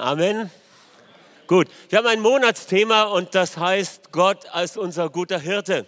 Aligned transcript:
Amen. 0.00 0.50
Gut, 1.46 1.68
wir 1.90 1.98
haben 1.98 2.06
ein 2.06 2.20
Monatsthema 2.20 3.02
und 3.02 3.34
das 3.34 3.58
heißt 3.58 4.12
Gott 4.12 4.46
als 4.50 4.78
unser 4.78 5.10
guter 5.10 5.38
Hirte. 5.38 5.86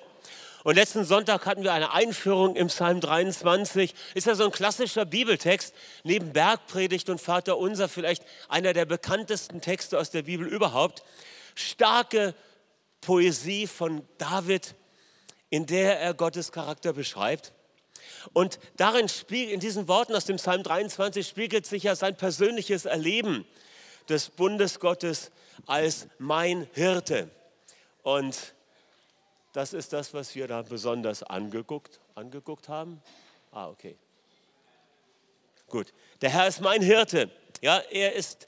Und 0.64 0.74
letzten 0.74 1.04
Sonntag 1.04 1.46
hatten 1.46 1.62
wir 1.62 1.72
eine 1.72 1.92
Einführung 1.92 2.54
im 2.54 2.66
Psalm 2.66 3.00
23. 3.00 3.94
Ist 4.12 4.26
ja 4.26 4.34
so 4.34 4.44
ein 4.44 4.52
klassischer 4.52 5.06
Bibeltext, 5.06 5.74
neben 6.04 6.34
Bergpredigt 6.34 7.08
und 7.08 7.22
Vater 7.22 7.56
Unser 7.56 7.88
vielleicht 7.88 8.22
einer 8.50 8.74
der 8.74 8.84
bekanntesten 8.84 9.62
Texte 9.62 9.98
aus 9.98 10.10
der 10.10 10.24
Bibel 10.24 10.46
überhaupt. 10.46 11.02
Starke 11.54 12.34
Poesie 13.00 13.66
von 13.66 14.06
David, 14.18 14.74
in 15.48 15.64
der 15.64 16.00
er 16.00 16.12
Gottes 16.12 16.52
Charakter 16.52 16.92
beschreibt. 16.92 17.54
Und 18.34 18.58
darin 18.76 19.06
in 19.30 19.60
diesen 19.60 19.88
Worten 19.88 20.14
aus 20.14 20.26
dem 20.26 20.36
Psalm 20.36 20.62
23 20.62 21.26
spiegelt 21.26 21.64
sich 21.64 21.84
ja 21.84 21.96
sein 21.96 22.14
persönliches 22.14 22.84
Erleben 22.84 23.46
des 24.12 24.28
Bundesgottes 24.30 25.30
als 25.66 26.06
mein 26.18 26.68
Hirte. 26.74 27.30
Und 28.02 28.54
das 29.52 29.72
ist 29.72 29.92
das, 29.92 30.14
was 30.14 30.34
wir 30.34 30.46
da 30.46 30.62
besonders 30.62 31.22
angeguckt, 31.22 32.00
angeguckt 32.14 32.68
haben. 32.68 33.02
Ah, 33.50 33.68
okay. 33.68 33.96
Gut. 35.68 35.92
Der 36.20 36.30
Herr 36.30 36.46
ist 36.46 36.60
mein 36.60 36.82
Hirte. 36.82 37.30
Ja, 37.60 37.78
er 37.90 38.12
ist 38.14 38.46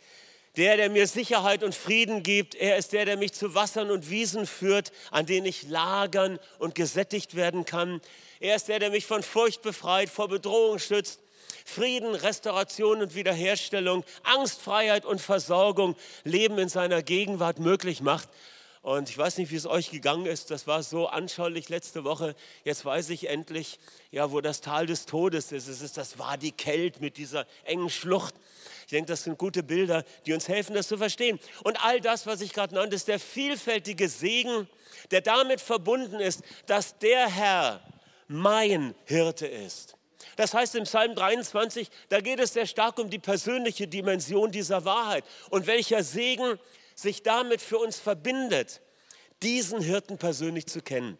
der, 0.56 0.76
der 0.76 0.90
mir 0.90 1.06
Sicherheit 1.06 1.62
und 1.62 1.74
Frieden 1.74 2.22
gibt. 2.22 2.54
Er 2.54 2.76
ist 2.76 2.92
der, 2.92 3.06
der 3.06 3.16
mich 3.16 3.32
zu 3.32 3.54
Wassern 3.54 3.90
und 3.90 4.10
Wiesen 4.10 4.46
führt, 4.46 4.92
an 5.10 5.26
denen 5.26 5.46
ich 5.46 5.68
lagern 5.68 6.38
und 6.58 6.74
gesättigt 6.74 7.34
werden 7.34 7.64
kann. 7.64 8.00
Er 8.38 8.54
ist 8.56 8.68
der, 8.68 8.78
der 8.78 8.90
mich 8.90 9.06
von 9.06 9.22
Furcht 9.22 9.62
befreit, 9.62 10.10
vor 10.10 10.28
Bedrohung 10.28 10.78
schützt. 10.78 11.20
Frieden, 11.64 12.14
Restauration 12.14 13.02
und 13.02 13.14
Wiederherstellung, 13.14 14.04
Angstfreiheit 14.22 15.04
und 15.06 15.20
Versorgung, 15.20 15.96
Leben 16.22 16.58
in 16.58 16.68
seiner 16.68 17.02
Gegenwart 17.02 17.58
möglich 17.58 18.02
macht. 18.02 18.28
Und 18.82 19.08
ich 19.08 19.16
weiß 19.16 19.38
nicht, 19.38 19.50
wie 19.50 19.56
es 19.56 19.64
euch 19.64 19.90
gegangen 19.90 20.26
ist. 20.26 20.50
Das 20.50 20.66
war 20.66 20.82
so 20.82 21.06
anschaulich 21.06 21.70
letzte 21.70 22.04
Woche. 22.04 22.36
Jetzt 22.64 22.84
weiß 22.84 23.08
ich 23.08 23.30
endlich, 23.30 23.78
ja, 24.10 24.30
wo 24.30 24.42
das 24.42 24.60
Tal 24.60 24.84
des 24.84 25.06
Todes 25.06 25.52
ist. 25.52 25.68
Es 25.68 25.80
ist 25.80 25.96
das 25.96 26.18
war 26.18 26.36
die 26.36 26.52
Kälte 26.52 27.00
mit 27.00 27.16
dieser 27.16 27.46
engen 27.64 27.88
Schlucht. 27.88 28.34
Ich 28.82 28.90
denke, 28.90 29.10
das 29.10 29.24
sind 29.24 29.38
gute 29.38 29.62
Bilder, 29.62 30.04
die 30.26 30.34
uns 30.34 30.48
helfen, 30.48 30.74
das 30.74 30.86
zu 30.86 30.98
verstehen. 30.98 31.40
Und 31.62 31.82
all 31.82 32.02
das, 32.02 32.26
was 32.26 32.42
ich 32.42 32.52
gerade 32.52 32.74
nannte, 32.74 32.94
ist 32.94 33.08
der 33.08 33.18
vielfältige 33.18 34.06
Segen, 34.10 34.68
der 35.10 35.22
damit 35.22 35.62
verbunden 35.62 36.20
ist, 36.20 36.42
dass 36.66 36.98
der 36.98 37.26
Herr 37.26 37.80
mein 38.28 38.94
Hirte 39.06 39.46
ist. 39.46 39.93
Das 40.36 40.54
heißt 40.54 40.74
im 40.74 40.84
Psalm 40.84 41.14
23, 41.14 41.88
da 42.08 42.20
geht 42.20 42.40
es 42.40 42.52
sehr 42.52 42.66
stark 42.66 42.98
um 42.98 43.10
die 43.10 43.18
persönliche 43.18 43.86
Dimension 43.86 44.50
dieser 44.50 44.84
Wahrheit 44.84 45.24
und 45.50 45.66
welcher 45.66 46.02
Segen 46.02 46.58
sich 46.94 47.22
damit 47.22 47.60
für 47.60 47.78
uns 47.78 47.98
verbindet, 47.98 48.80
diesen 49.42 49.80
Hirten 49.80 50.18
persönlich 50.18 50.66
zu 50.66 50.80
kennen. 50.80 51.18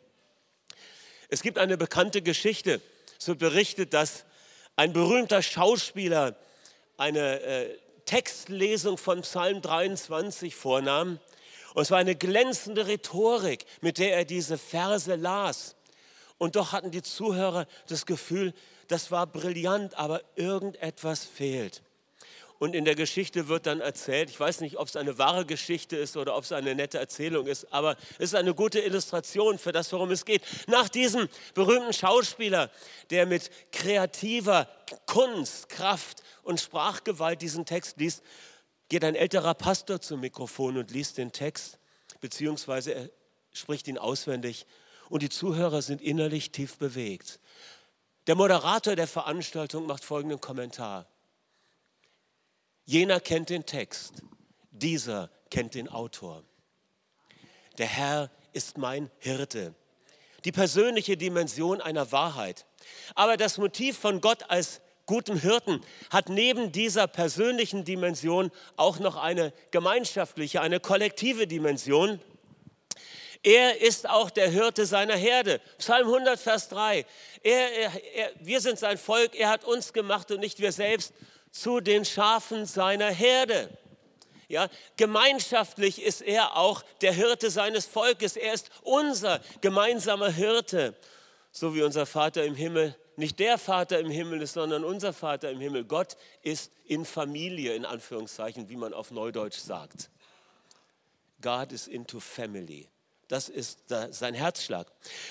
Es 1.29 1.43
gibt 1.43 1.59
eine 1.59 1.77
bekannte 1.77 2.23
Geschichte, 2.23 2.81
es 3.19 3.29
wird 3.29 3.39
berichtet, 3.39 3.95
dass 3.95 4.25
ein 4.77 4.93
berühmter 4.93 5.43
Schauspieler 5.43 6.37
eine 6.97 7.41
äh, 7.41 7.79
Textlesung 8.05 8.99
von 8.99 9.23
Psalm 9.23 9.63
23 9.63 10.55
vornahm. 10.55 11.19
Und 11.75 11.83
es 11.83 11.91
war 11.91 11.99
eine 11.99 12.15
glänzende 12.15 12.87
Rhetorik, 12.87 13.65
mit 13.81 13.99
der 13.99 14.17
er 14.17 14.25
diese 14.25 14.59
Verse 14.59 15.15
las. 15.15 15.75
Und 16.39 16.57
doch 16.57 16.73
hatten 16.73 16.91
die 16.91 17.03
Zuhörer 17.03 17.67
das 17.89 18.07
Gefühl, 18.07 18.53
das 18.89 19.11
war 19.11 19.27
brillant, 19.27 19.97
aber 19.99 20.23
irgendetwas 20.37 21.25
fehlt. 21.25 21.83
Und 22.59 22.75
in 22.75 22.85
der 22.85 22.95
Geschichte 22.95 23.49
wird 23.49 23.67
dann 23.67 23.81
erzählt, 23.81 24.31
ich 24.31 24.39
weiß 24.39 24.61
nicht, 24.61 24.79
ob 24.79 24.87
es 24.87 24.97
eine 24.97 25.19
wahre 25.19 25.45
Geschichte 25.45 25.97
ist 25.97 26.17
oder 26.17 26.37
ob 26.37 26.45
es 26.45 26.53
eine 26.53 26.75
nette 26.75 26.99
Erzählung 26.99 27.47
ist, 27.47 27.73
aber 27.73 27.97
es 28.19 28.31
ist 28.31 28.37
eine 28.37 28.55
gute 28.55 28.81
Illustration 28.81 29.59
für 29.59 29.73
das, 29.73 29.93
worum 29.93 30.11
es 30.13 30.25
geht. 30.25 30.43
Nach 30.69 30.89
diesem 30.89 31.29
berühmten 31.55 31.93
Schauspieler, 31.93 32.71
der 33.11 33.27
mit 33.27 33.51
kreativer 33.73 34.69
Kunst, 35.07 35.69
Kraft 35.69 36.23
und 36.43 36.61
Sprachgewalt 36.61 37.43
diesen 37.43 37.67
Text 37.67 37.99
liest, 37.99 38.23
geht 38.89 39.05
ein 39.05 39.17
älterer 39.17 39.55
Pastor 39.55 40.01
zum 40.01 40.21
Mikrofon 40.21 40.77
und 40.77 40.91
liest 40.91 41.19
den 41.19 41.33
Text, 41.33 41.79
beziehungsweise 42.21 42.95
er 42.95 43.11
spricht 43.53 43.89
ihn 43.89 43.99
auswendig 43.99 44.67
und 45.09 45.23
die 45.23 45.29
Zuhörer 45.29 45.83
sind 45.83 46.01
innerlich 46.01 46.53
tief 46.53 46.79
bewegt. 46.79 47.41
Der 48.27 48.37
Moderator 48.37 48.97
der 48.97 49.07
Veranstaltung 49.07 49.87
macht 49.87 50.03
folgenden 50.03 50.41
Kommentar. 50.41 51.07
Jener 52.87 53.21
kennt 53.21 53.51
den 53.51 53.67
Text, 53.67 54.23
dieser 54.71 55.31
kennt 55.51 55.75
den 55.75 55.89
Autor. 55.89 56.43
Der 57.77 57.87
Herr 57.87 58.31
ist 58.53 58.79
mein 58.79 59.11
Hirte. 59.19 59.75
Die 60.45 60.53
persönliche 60.53 61.17
Dimension 61.17 61.81
einer 61.81 62.13
Wahrheit. 62.13 62.67
Aber 63.15 63.37
das 63.37 63.59
Motiv 63.59 63.99
von 63.99 64.21
Gott 64.21 64.49
als 64.49 64.81
gutem 65.07 65.39
Hirten 65.39 65.81
hat 66.11 66.29
neben 66.29 66.73
dieser 66.73 67.07
persönlichen 67.07 67.85
Dimension 67.85 68.51
auch 68.77 68.99
noch 68.99 69.17
eine 69.17 69.53
gemeinschaftliche, 69.71 70.61
eine 70.61 70.81
kollektive 70.81 71.47
Dimension. 71.47 72.21
Er 73.45 73.81
ist 73.81 74.09
auch 74.09 74.31
der 74.31 74.49
Hirte 74.49 74.87
seiner 74.87 75.15
Herde. 75.15 75.61
Psalm 75.79 76.09
100, 76.09 76.41
Vers 76.41 76.69
3. 76.71 77.07
Er, 77.43 77.73
er, 77.73 77.93
er, 78.15 78.31
wir 78.41 78.61
sind 78.61 78.79
sein 78.79 78.99
Volk, 78.99 79.39
er 79.39 79.51
hat 79.51 79.65
uns 79.65 79.93
gemacht 79.93 80.31
und 80.33 80.41
nicht 80.41 80.59
wir 80.59 80.73
selbst 80.73 81.13
zu 81.53 81.81
den 81.81 82.05
Schafen 82.05 82.67
seiner 82.67 83.11
Herde. 83.11 83.69
Ja, 84.49 84.69
gemeinschaftlich 84.97 86.03
ist 86.03 86.23
er 86.23 86.57
auch 86.57 86.83
der 87.01 87.13
Hirte 87.13 87.51
seines 87.51 87.87
Volkes. 87.87 88.37
Er 88.37 88.55
ist 88.55 88.71
unser 88.83 89.41
gemeinsamer 89.61 90.31
Hirte, 90.31 90.95
so 91.53 91.75
wie 91.75 91.83
unser 91.83 92.07
Vater 92.07 92.45
im 92.45 92.55
Himmel 92.55 92.97
nicht 93.17 93.39
der 93.39 93.59
Vater 93.59 94.01
im 94.01 94.11
Himmel 94.11 94.43
ist, 94.43 94.55
sondern 94.55 94.85
unser 94.85 95.13
Vater 95.13 95.51
im 95.51 95.61
Himmel. 95.61 95.85
Gott 95.85 96.17
ist 96.43 96.73
in 96.87 97.05
Familie, 97.05 97.75
in 97.75 97.85
Anführungszeichen, 97.85 98.69
wie 98.69 98.77
man 98.77 98.93
auf 98.93 99.11
Neudeutsch 99.11 99.59
sagt. 99.59 100.11
God 101.41 101.73
is 101.73 101.87
into 101.87 102.21
family. 102.21 102.89
Das 103.29 103.49
ist 103.49 103.81
sein 103.89 104.35
Herzschlag. 104.35 104.87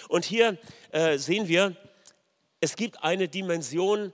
Und 0.10 0.26
hier 0.26 0.58
äh, 0.92 1.18
sehen 1.18 1.48
wir, 1.48 1.76
es 2.60 2.76
gibt 2.76 3.04
eine 3.04 3.28
Dimension, 3.28 4.14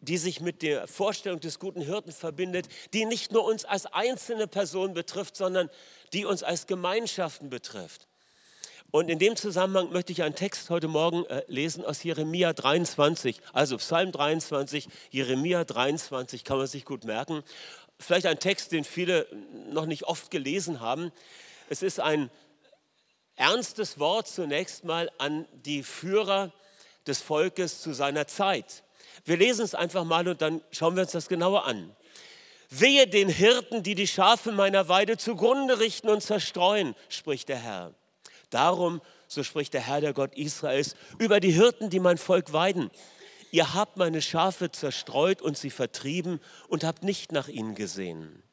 die 0.00 0.18
sich 0.18 0.40
mit 0.40 0.62
der 0.62 0.86
Vorstellung 0.86 1.40
des 1.40 1.58
guten 1.58 1.80
Hirten 1.80 2.12
verbindet, 2.12 2.68
die 2.92 3.04
nicht 3.04 3.32
nur 3.32 3.44
uns 3.44 3.64
als 3.64 3.86
einzelne 3.86 4.46
Person 4.46 4.94
betrifft, 4.94 5.36
sondern 5.36 5.70
die 6.12 6.24
uns 6.24 6.42
als 6.42 6.66
Gemeinschaften 6.66 7.50
betrifft. 7.50 8.06
Und 8.90 9.08
in 9.08 9.18
dem 9.18 9.34
Zusammenhang 9.34 9.90
möchte 9.90 10.12
ich 10.12 10.22
einen 10.22 10.36
Text 10.36 10.70
heute 10.70 10.86
Morgen 10.86 11.24
äh, 11.26 11.42
lesen 11.48 11.84
aus 11.84 12.04
Jeremia 12.04 12.52
23, 12.52 13.40
also 13.52 13.76
Psalm 13.78 14.12
23, 14.12 14.88
Jeremia 15.10 15.64
23, 15.64 16.44
kann 16.44 16.58
man 16.58 16.68
sich 16.68 16.84
gut 16.84 17.04
merken. 17.04 17.42
Vielleicht 17.98 18.26
ein 18.26 18.38
Text, 18.38 18.70
den 18.72 18.84
viele 18.84 19.26
noch 19.70 19.86
nicht 19.86 20.04
oft 20.04 20.30
gelesen 20.30 20.80
haben. 20.80 21.10
Es 21.68 21.82
ist 21.82 21.98
ein 21.98 22.30
ernstes 23.36 23.98
Wort 23.98 24.28
zunächst 24.28 24.84
mal 24.84 25.10
an 25.18 25.46
die 25.52 25.82
Führer 25.82 26.52
des 27.06 27.20
Volkes 27.20 27.80
zu 27.80 27.92
seiner 27.92 28.26
Zeit. 28.26 28.82
Wir 29.24 29.36
lesen 29.36 29.64
es 29.64 29.74
einfach 29.74 30.04
mal 30.04 30.26
und 30.28 30.40
dann 30.42 30.62
schauen 30.70 30.96
wir 30.96 31.02
uns 31.02 31.12
das 31.12 31.28
genauer 31.28 31.64
an. 31.64 31.94
Wehe 32.70 33.06
den 33.06 33.28
Hirten, 33.28 33.82
die 33.82 33.94
die 33.94 34.06
Schafe 34.06 34.52
meiner 34.52 34.88
Weide 34.88 35.16
zugrunde 35.16 35.78
richten 35.80 36.08
und 36.08 36.22
zerstreuen, 36.22 36.94
spricht 37.08 37.48
der 37.48 37.58
Herr. 37.58 37.94
Darum, 38.50 39.00
so 39.28 39.42
spricht 39.42 39.74
der 39.74 39.80
Herr, 39.80 40.00
der 40.00 40.12
Gott 40.12 40.34
Israels, 40.34 40.94
über 41.18 41.40
die 41.40 41.50
Hirten, 41.50 41.90
die 41.90 42.00
mein 42.00 42.18
Volk 42.18 42.52
weiden. 42.52 42.90
Ihr 43.50 43.74
habt 43.74 43.96
meine 43.96 44.22
Schafe 44.22 44.70
zerstreut 44.70 45.42
und 45.42 45.56
sie 45.58 45.70
vertrieben 45.70 46.40
und 46.68 46.84
habt 46.84 47.02
nicht 47.02 47.32
nach 47.32 47.48
ihnen 47.48 47.74
gesehen. 47.74 48.43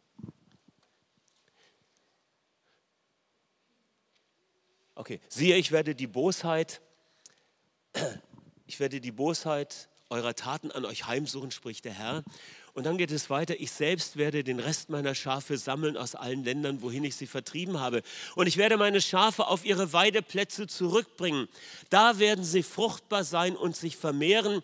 Okay, 5.01 5.19
siehe, 5.29 5.57
ich 5.57 5.71
werde 5.71 5.95
die 5.95 6.05
Bosheit, 6.05 6.79
ich 8.67 8.79
werde 8.79 9.01
die 9.01 9.11
Bosheit 9.11 9.89
eurer 10.09 10.35
Taten 10.35 10.69
an 10.69 10.85
euch 10.85 11.07
heimsuchen, 11.07 11.49
spricht 11.49 11.85
der 11.85 11.93
Herr. 11.93 12.23
Und 12.73 12.83
dann 12.83 12.99
geht 12.99 13.09
es 13.09 13.31
weiter, 13.31 13.59
ich 13.59 13.71
selbst 13.71 14.17
werde 14.17 14.43
den 14.43 14.59
Rest 14.59 14.91
meiner 14.91 15.15
Schafe 15.15 15.57
sammeln 15.57 15.97
aus 15.97 16.13
allen 16.13 16.43
Ländern, 16.43 16.83
wohin 16.83 17.03
ich 17.03 17.15
sie 17.15 17.25
vertrieben 17.25 17.79
habe. 17.79 18.03
Und 18.35 18.45
ich 18.45 18.57
werde 18.57 18.77
meine 18.77 19.01
Schafe 19.01 19.47
auf 19.47 19.65
ihre 19.65 19.91
Weideplätze 19.91 20.67
zurückbringen. 20.67 21.47
Da 21.89 22.19
werden 22.19 22.43
sie 22.43 22.61
fruchtbar 22.61 23.23
sein 23.23 23.55
und 23.55 23.75
sich 23.75 23.97
vermehren. 23.97 24.61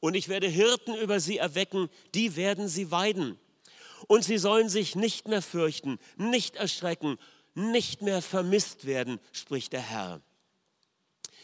Und 0.00 0.16
ich 0.16 0.28
werde 0.28 0.48
Hirten 0.48 0.96
über 0.96 1.20
sie 1.20 1.38
erwecken, 1.38 1.90
die 2.12 2.34
werden 2.34 2.66
sie 2.66 2.90
weiden. 2.90 3.38
Und 4.08 4.24
sie 4.24 4.38
sollen 4.38 4.68
sich 4.68 4.96
nicht 4.96 5.28
mehr 5.28 5.42
fürchten, 5.42 6.00
nicht 6.16 6.56
erschrecken, 6.56 7.18
nicht 7.56 8.02
mehr 8.02 8.22
vermisst 8.22 8.86
werden, 8.86 9.18
spricht 9.32 9.72
der 9.72 9.80
Herr. 9.80 10.20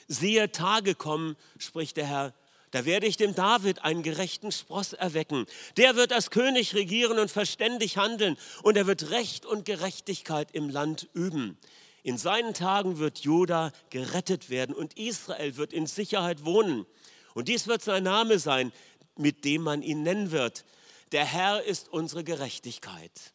Siehe, 0.07 0.53
Tage 0.53 0.95
kommen, 0.95 1.37
spricht 1.59 1.97
der 1.97 2.07
Herr, 2.07 2.35
Da 2.71 2.87
werde 2.87 3.07
ich 3.07 3.19
dem 3.19 3.35
David 3.35 3.85
einen 3.85 4.03
gerechten 4.03 4.51
Spross 4.51 4.95
erwecken. 4.95 5.47
Der 5.77 5.95
wird 5.95 6.13
als 6.13 6.31
König 6.31 6.75
regieren 6.75 7.19
und 7.19 7.31
verständig 7.31 7.99
handeln 7.99 8.39
und 8.63 8.77
er 8.77 8.87
wird 8.87 9.11
Recht 9.11 9.45
und 9.45 9.67
Gerechtigkeit 9.67 10.51
im 10.53 10.71
Land 10.71 11.09
üben. 11.13 11.59
In 12.03 12.19
seinen 12.19 12.55
Tagen 12.55 12.99
wird 12.99 13.21
Juda 13.21 13.73
gerettet 13.91 14.51
werden 14.51 14.75
und 14.75 14.99
Israel 14.99 15.57
wird 15.57 15.73
in 15.73 15.87
Sicherheit 15.87 16.45
wohnen. 16.45 16.87
Und 17.35 17.49
dies 17.49 17.67
wird 17.67 17.83
sein 17.83 18.05
Name 18.05 18.39
sein, 18.39 18.73
mit 19.17 19.45
dem 19.45 19.63
man 19.63 19.83
ihn 19.83 20.03
nennen 20.03 20.31
wird. 20.31 20.65
Der 21.13 21.25
Herr 21.25 21.63
ist 21.63 21.91
unsere 21.91 22.25
Gerechtigkeit. 22.25 23.33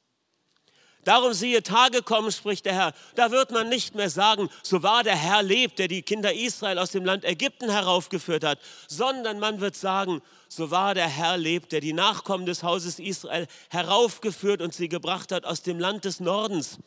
Darum 1.08 1.32
siehe, 1.32 1.64
Tage 1.64 2.02
kommen, 2.02 2.34
spricht 2.34 2.66
der 2.66 2.74
Herr. 2.74 2.94
Da 3.16 3.32
wird 3.32 3.52
man 3.52 3.70
nicht 3.70 3.96
mehr 3.96 4.10
sagen, 4.10 4.50
so 4.62 4.84
wahr 4.84 5.04
der 5.04 5.16
Herr 5.16 5.42
lebt, 5.42 5.80
der 5.80 5.88
die 5.88 6.02
Kinder 6.02 6.34
Israel 6.34 6.78
aus 6.78 6.92
dem 6.92 7.06
Land 7.06 7.24
Ägypten 7.24 7.70
heraufgeführt 7.70 8.44
hat, 8.44 8.60
sondern 8.90 9.40
man 9.40 9.62
wird 9.62 9.78
sagen, 9.78 10.22
so 10.50 10.70
wahr 10.70 10.96
der 10.96 11.08
Herr 11.08 11.38
lebt, 11.38 11.72
der 11.72 11.80
die 11.80 11.94
Nachkommen 11.94 12.46
des 12.46 12.62
Hauses 12.62 13.00
Israel 13.00 13.48
heraufgeführt 13.70 14.62
und 14.62 14.74
sie 14.74 14.90
gebracht 14.90 15.32
hat 15.32 15.46
aus 15.46 15.62
dem 15.62 15.80
Land 15.80 16.04
des 16.04 16.20
Nordens 16.20 16.78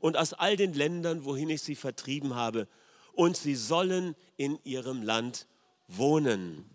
und 0.00 0.16
aus 0.16 0.32
all 0.32 0.56
den 0.56 0.74
Ländern, 0.74 1.24
wohin 1.24 1.48
ich 1.48 1.62
sie 1.62 1.76
vertrieben 1.76 2.34
habe. 2.34 2.66
Und 3.12 3.36
sie 3.36 3.54
sollen 3.54 4.16
in 4.36 4.58
ihrem 4.64 5.04
Land 5.04 5.46
wohnen. 5.86 6.68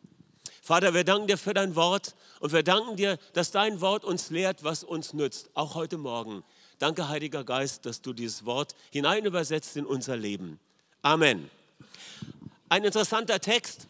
Vater, 0.62 0.94
wir 0.94 1.04
danken 1.04 1.28
dir 1.28 1.38
für 1.38 1.54
dein 1.54 1.76
Wort 1.76 2.16
und 2.40 2.54
wir 2.54 2.64
danken 2.64 2.96
dir, 2.96 3.18
dass 3.34 3.52
dein 3.52 3.82
Wort 3.82 4.06
uns 4.06 4.30
lehrt, 4.30 4.64
was 4.64 4.86
uns 4.86 5.12
nützt, 5.12 5.50
auch 5.54 5.76
heute 5.76 5.98
Morgen. 5.98 6.46
Danke, 6.84 7.08
Heiliger 7.08 7.46
Geist, 7.46 7.86
dass 7.86 8.02
du 8.02 8.12
dieses 8.12 8.44
Wort 8.44 8.76
hineinübersetzt 8.92 9.78
in 9.78 9.86
unser 9.86 10.18
Leben. 10.18 10.60
Amen. 11.02 11.50
Ein 12.68 12.84
interessanter 12.84 13.40
Text 13.40 13.88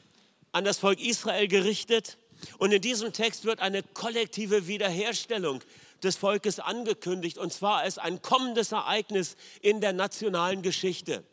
an 0.52 0.64
das 0.64 0.78
Volk 0.78 1.00
Israel 1.00 1.48
gerichtet. 1.48 2.20
Und 2.60 2.72
in 2.72 2.84
diesem 2.84 3.12
Text 3.12 3.46
wird 3.46 3.62
eine 3.62 3.82
kollektive 3.82 4.68
Wiederherstellung 4.68 5.64
des 6.04 6.18
Volkes 6.18 6.60
angekündigt, 6.60 7.40
und 7.40 7.52
zwar 7.52 7.80
als 7.80 7.98
ein 7.98 8.22
kommendes 8.22 8.72
Ereignis 8.72 9.38
in 9.62 9.82
der 9.82 9.94
nationalen 9.94 10.62
Geschichte. 10.62 11.24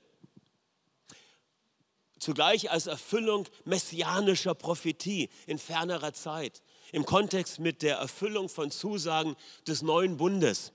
Zugleich 2.18 2.70
als 2.70 2.86
Erfüllung 2.86 3.46
messianischer 3.66 4.54
Prophetie 4.54 5.28
in 5.46 5.58
fernerer 5.58 6.14
Zeit, 6.14 6.62
im 6.90 7.04
Kontext 7.04 7.58
mit 7.58 7.82
der 7.82 7.98
Erfüllung 7.98 8.48
von 8.48 8.70
Zusagen 8.70 9.36
des 9.66 9.82
neuen 9.82 10.16
Bundes. 10.16 10.72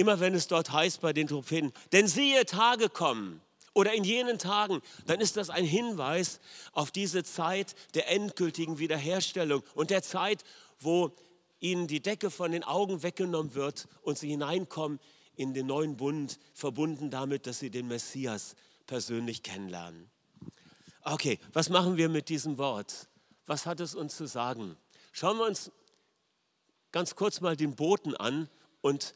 Immer 0.00 0.18
wenn 0.18 0.32
es 0.34 0.46
dort 0.46 0.72
heißt 0.72 1.02
bei 1.02 1.12
den 1.12 1.26
Propheten, 1.26 1.74
denn 1.92 2.08
siehe 2.08 2.46
Tage 2.46 2.88
kommen 2.88 3.42
oder 3.74 3.92
in 3.92 4.02
jenen 4.02 4.38
Tagen, 4.38 4.80
dann 5.04 5.20
ist 5.20 5.36
das 5.36 5.50
ein 5.50 5.66
Hinweis 5.66 6.40
auf 6.72 6.90
diese 6.90 7.22
Zeit 7.22 7.74
der 7.92 8.10
endgültigen 8.10 8.78
Wiederherstellung 8.78 9.62
und 9.74 9.90
der 9.90 10.02
Zeit, 10.02 10.42
wo 10.78 11.12
ihnen 11.58 11.86
die 11.86 12.00
Decke 12.00 12.30
von 12.30 12.52
den 12.52 12.64
Augen 12.64 13.02
weggenommen 13.02 13.54
wird 13.54 13.88
und 14.00 14.16
sie 14.16 14.30
hineinkommen 14.30 15.00
in 15.36 15.52
den 15.52 15.66
neuen 15.66 15.98
Bund, 15.98 16.38
verbunden 16.54 17.10
damit, 17.10 17.46
dass 17.46 17.58
sie 17.58 17.70
den 17.70 17.86
Messias 17.86 18.56
persönlich 18.86 19.42
kennenlernen. 19.42 20.10
Okay, 21.02 21.38
was 21.52 21.68
machen 21.68 21.98
wir 21.98 22.08
mit 22.08 22.30
diesem 22.30 22.56
Wort? 22.56 23.06
Was 23.44 23.66
hat 23.66 23.80
es 23.80 23.94
uns 23.94 24.16
zu 24.16 24.24
sagen? 24.24 24.78
Schauen 25.12 25.36
wir 25.36 25.44
uns 25.44 25.70
ganz 26.90 27.16
kurz 27.16 27.42
mal 27.42 27.54
den 27.54 27.76
Boten 27.76 28.16
an 28.16 28.48
und 28.80 29.14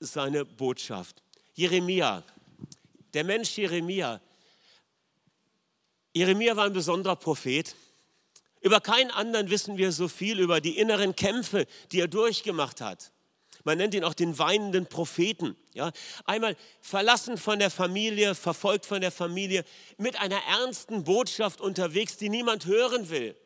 seine 0.00 0.44
Botschaft. 0.44 1.22
Jeremia, 1.54 2.22
der 3.14 3.24
Mensch 3.24 3.56
Jeremia. 3.56 4.20
Jeremia 6.12 6.56
war 6.56 6.66
ein 6.66 6.72
besonderer 6.72 7.16
Prophet. 7.16 7.74
Über 8.60 8.80
keinen 8.80 9.10
anderen 9.10 9.50
wissen 9.50 9.76
wir 9.76 9.92
so 9.92 10.08
viel 10.08 10.40
über 10.40 10.60
die 10.60 10.78
inneren 10.78 11.14
Kämpfe, 11.14 11.66
die 11.92 12.00
er 12.00 12.08
durchgemacht 12.08 12.80
hat. 12.80 13.12
Man 13.64 13.78
nennt 13.78 13.94
ihn 13.94 14.04
auch 14.04 14.14
den 14.14 14.38
weinenden 14.38 14.86
Propheten. 14.86 15.56
Ja? 15.74 15.90
Einmal 16.24 16.56
verlassen 16.80 17.36
von 17.36 17.58
der 17.58 17.70
Familie, 17.70 18.34
verfolgt 18.34 18.86
von 18.86 19.00
der 19.00 19.10
Familie, 19.10 19.64
mit 19.98 20.20
einer 20.20 20.40
ernsten 20.48 21.04
Botschaft 21.04 21.60
unterwegs, 21.60 22.16
die 22.16 22.28
niemand 22.28 22.66
hören 22.66 23.10
will. 23.10 23.36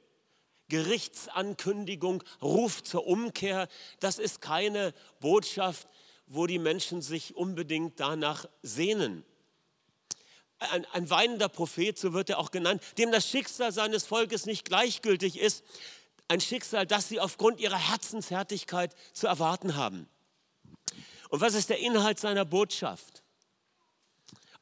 Gerichtsankündigung, 0.69 2.23
Ruf 2.43 2.82
zur 2.82 3.06
Umkehr, 3.06 3.69
das 3.99 4.19
ist 4.19 4.41
keine 4.41 4.94
Botschaft, 5.20 5.88
wo 6.32 6.47
die 6.47 6.61
Menschen 6.61 7.03
sich 7.03 7.37
unbedingt 7.37 7.99
danach 7.99 8.47
sehnen. 8.62 9.25
Ein, 10.61 10.87
ein, 10.93 11.11
weinender 11.11 11.49
Prophet, 11.49 11.99
so 11.99 12.12
wird 12.12 12.31
er 12.31 12.38
auch 12.38 12.53
genannt, 12.53 12.82
dem 12.99 13.11
das 13.11 13.29
Schicksal 13.29 13.73
seines 13.73 14.06
Volkes 14.06 14.47
nicht 14.47 14.65
gleichgültig 14.65 15.41
ist. 15.41 15.65
Ein 16.29 16.41
Schicksal, 16.41 16.87
das 16.87 17.09
sie 17.09 17.19
aufgrund 17.19 17.59
ihrer 17.59 17.79
Herzenshärtigkeit 17.79 18.94
zu 19.12 19.27
erwarten 19.27 19.75
haben. 19.75 20.09
Und 21.31 21.41
was 21.41 21.55
ist 21.55 21.69
der 21.69 21.79
Inhalt 21.79 22.21
seiner 22.21 22.44
Botschaft? 22.44 23.25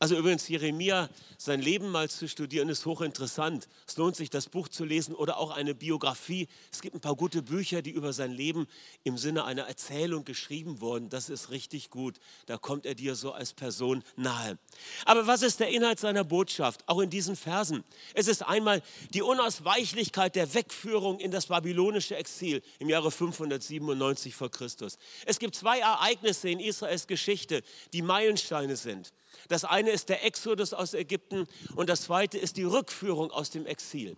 Also 0.01 0.17
übrigens, 0.17 0.47
Jeremia, 0.47 1.09
sein 1.39 1.61
Leben 1.61 1.91
mal 1.91 2.09
zu 2.09 2.29
studieren, 2.29 2.69
ist 2.69 2.87
hochinteressant. 2.87 3.69
Es 3.85 3.97
lohnt 3.97 4.15
sich, 4.15 4.31
das 4.31 4.49
Buch 4.49 4.69
zu 4.69 4.85
lesen 4.85 5.13
oder 5.13 5.39
auch 5.39 5.51
eine 5.51 5.75
Biografie. 5.75 6.47
Es 6.73 6.83
gibt 6.83 6.95
ein 6.95 7.01
paar 7.01 7.17
gute 7.17 7.43
Bücher, 7.43 7.83
die 7.83 7.91
über 7.91 8.13
sein 8.13 8.31
Leben 8.31 8.69
im 9.03 9.19
Sinne 9.19 9.45
einer 9.45 9.63
Erzählung 9.63 10.25
geschrieben 10.25 10.81
wurden. 10.81 11.09
Das 11.09 11.29
ist 11.29 11.51
richtig 11.51 11.91
gut. 11.91 12.21
Da 12.47 12.59
kommt 12.59 12.87
er 12.87 12.95
dir 12.95 13.17
so 13.17 13.33
als 13.33 13.53
Person 13.53 14.05
nahe. 14.15 14.57
Aber 15.05 15.27
was 15.27 15.43
ist 15.43 15.59
der 15.59 15.71
Inhalt 15.71 15.99
seiner 15.99 16.23
Botschaft? 16.23 16.85
Auch 16.87 17.01
in 17.01 17.11
diesen 17.11 17.35
Versen. 17.35 17.83
Es 18.15 18.29
ist 18.29 18.47
einmal 18.47 18.83
die 19.15 19.23
Unausweichlichkeit 19.23 20.37
der 20.37 20.55
Wegführung 20.55 21.19
in 21.19 21.33
das 21.33 21.47
babylonische 21.47 22.15
Exil 22.15 22.63
im 22.79 22.89
Jahre 22.89 23.11
597 23.11 24.33
vor 24.37 24.49
Christus. 24.49 24.97
Es 25.27 25.41
gibt 25.41 25.57
zwei 25.57 25.81
Ereignisse 25.81 26.51
in 26.51 26.61
Israels 26.61 27.09
Geschichte, 27.09 27.65
die 27.93 28.03
Meilensteine 28.03 28.77
sind. 28.77 29.13
Das 29.49 29.65
eine 29.65 29.91
ist 29.91 30.09
der 30.09 30.25
Exodus 30.25 30.73
aus 30.73 30.95
Ägypten 30.95 31.47
und 31.75 31.89
das 31.89 32.03
zweite 32.03 32.39
ist 32.39 32.57
die 32.57 32.65
Rückführung 32.65 33.31
aus 33.31 33.51
dem 33.51 33.67
Exil. 33.67 34.17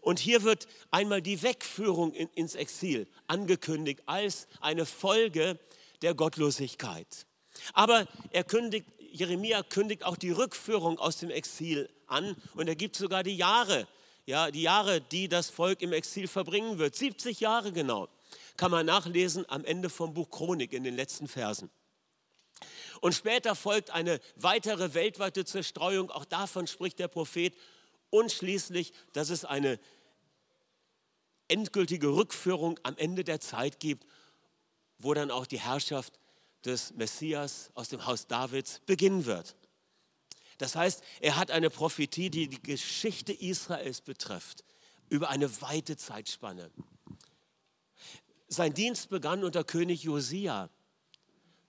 Und 0.00 0.18
hier 0.18 0.42
wird 0.42 0.66
einmal 0.90 1.22
die 1.22 1.42
Wegführung 1.42 2.12
in, 2.12 2.28
ins 2.34 2.54
Exil 2.54 3.06
angekündigt 3.26 4.02
als 4.06 4.48
eine 4.60 4.86
Folge 4.86 5.58
der 6.02 6.14
Gottlosigkeit. 6.14 7.26
Aber 7.72 8.06
er 8.30 8.44
kündigt, 8.44 8.86
Jeremia 9.12 9.62
kündigt 9.62 10.04
auch 10.04 10.16
die 10.16 10.30
Rückführung 10.30 10.98
aus 10.98 11.18
dem 11.18 11.30
Exil 11.30 11.88
an 12.06 12.36
und 12.54 12.68
er 12.68 12.76
gibt 12.76 12.96
sogar 12.96 13.22
die 13.22 13.36
Jahre, 13.36 13.88
ja, 14.26 14.50
die 14.50 14.62
Jahre, 14.62 15.00
die 15.00 15.28
das 15.28 15.50
Volk 15.50 15.82
im 15.82 15.92
Exil 15.92 16.28
verbringen 16.28 16.78
wird. 16.78 16.96
70 16.96 17.40
Jahre 17.40 17.72
genau. 17.72 18.08
Kann 18.56 18.70
man 18.70 18.86
nachlesen 18.86 19.48
am 19.48 19.64
Ende 19.64 19.88
vom 19.88 20.14
Buch 20.14 20.30
Chronik 20.30 20.72
in 20.72 20.84
den 20.84 20.96
letzten 20.96 21.28
Versen. 21.28 21.70
Und 23.00 23.14
später 23.14 23.54
folgt 23.54 23.90
eine 23.90 24.20
weitere 24.36 24.94
weltweite 24.94 25.44
Zerstreuung, 25.44 26.10
auch 26.10 26.24
davon 26.24 26.66
spricht 26.66 26.98
der 26.98 27.08
Prophet. 27.08 27.54
Und 28.10 28.32
schließlich, 28.32 28.92
dass 29.12 29.30
es 29.30 29.44
eine 29.44 29.78
endgültige 31.48 32.08
Rückführung 32.08 32.78
am 32.82 32.96
Ende 32.96 33.24
der 33.24 33.40
Zeit 33.40 33.80
gibt, 33.80 34.06
wo 34.98 35.14
dann 35.14 35.30
auch 35.30 35.46
die 35.46 35.60
Herrschaft 35.60 36.18
des 36.64 36.94
Messias 36.94 37.70
aus 37.74 37.88
dem 37.88 38.06
Haus 38.06 38.26
Davids 38.26 38.80
beginnen 38.86 39.26
wird. 39.26 39.56
Das 40.58 40.74
heißt, 40.74 41.02
er 41.20 41.36
hat 41.36 41.50
eine 41.50 41.70
Prophetie, 41.70 42.30
die 42.30 42.48
die 42.48 42.62
Geschichte 42.62 43.32
Israels 43.32 44.00
betrifft, 44.00 44.64
über 45.08 45.28
eine 45.28 45.60
weite 45.60 45.96
Zeitspanne. 45.96 46.70
Sein 48.48 48.74
Dienst 48.74 49.10
begann 49.10 49.44
unter 49.44 49.64
König 49.64 50.04
Josia 50.04 50.70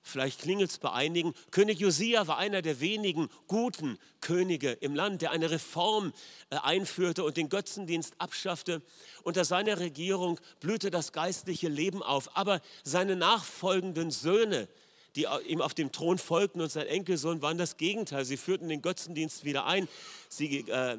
Vielleicht 0.08 0.42
klingelt 0.42 0.72
es 0.72 0.78
bei 0.78 0.92
einigen. 0.92 1.34
König 1.52 1.80
Josia 1.80 2.28
war 2.28 2.38
einer 2.38 2.62
der 2.62 2.80
wenigen 2.80 3.30
guten 3.48 4.00
Könige 4.22 4.72
im 4.72 4.96
Land, 4.96 5.22
der 5.22 5.32
eine 5.32 5.52
Reform 5.52 6.14
äh, 6.50 6.56
einführte 6.56 7.24
und 7.24 7.38
den 7.38 7.50
Götzendienst 7.50 8.16
abschaffte. 8.18 8.82
Unter 9.24 9.44
seiner 9.46 9.80
Regierung 9.80 10.40
blühte 10.60 10.92
das 10.92 11.12
geistliche 11.12 11.68
Leben 11.68 12.02
auf. 12.02 12.36
Aber 12.38 12.62
seine 12.84 13.16
nachfolgenden 13.16 14.12
Söhne, 14.12 14.68
die 15.16 15.28
ihm 15.48 15.62
auf 15.62 15.74
dem 15.74 15.92
Thron 15.92 16.18
folgten 16.18 16.62
und 16.62 16.72
sein 16.72 16.88
Enkelsohn 16.88 17.42
waren 17.42 17.58
das 17.58 17.78
Gegenteil. 17.78 18.24
Sie 18.24 18.38
führten 18.38 18.70
den 18.70 18.82
Götzendienst 18.82 19.44
wieder 19.44 19.66
ein. 19.66 19.88
Sie 20.30 20.60
äh, 20.70 20.98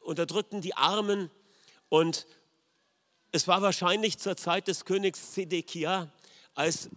unterdrückten 0.00 0.62
die 0.62 0.74
Armen 0.74 1.30
und 1.88 2.26
es 3.32 3.46
war 3.46 3.60
wahrscheinlich 3.60 4.18
zur 4.18 4.36
Zeit 4.36 4.68
des 4.68 4.84
Königs 4.84 5.32
Zedekia, 5.32 6.10
als 6.54 6.88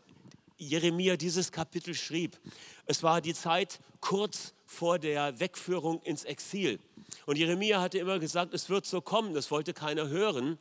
Jeremia 0.60 1.16
dieses 1.16 1.52
Kapitel 1.52 1.96
schrieb. 1.96 2.38
Es 2.86 3.02
war 3.02 3.22
die 3.22 3.34
Zeit 3.34 3.80
kurz 4.02 4.54
vor 4.66 5.00
der 5.00 5.40
Wegführung 5.40 6.02
ins 6.04 6.26
Exil. 6.26 6.80
Und 7.26 7.38
Jeremia 7.38 7.82
hatte 7.82 7.98
immer 7.98 8.20
gesagt, 8.20 8.54
es 8.54 8.70
wird 8.70 8.86
so 8.86 9.02
kommen, 9.02 9.34
das 9.34 9.50
wollte 9.50 9.74
keiner 9.74 10.10
hören, 10.10 10.60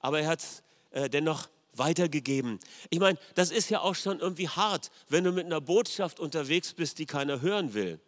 aber 0.00 0.20
er 0.20 0.28
hat 0.28 0.40
es 0.40 0.62
äh, 0.90 1.08
dennoch 1.08 1.48
weitergegeben. 1.74 2.60
Ich 2.90 3.00
meine, 3.00 3.18
das 3.34 3.50
ist 3.50 3.70
ja 3.70 3.80
auch 3.80 3.94
schon 3.94 4.20
irgendwie 4.20 4.48
hart, 4.48 4.90
wenn 5.08 5.24
du 5.24 5.32
mit 5.32 5.46
einer 5.46 5.60
Botschaft 5.60 6.20
unterwegs 6.20 6.74
bist, 6.74 6.98
die 6.98 7.06
keiner 7.06 7.40
hören 7.40 7.72
will. 7.74 7.98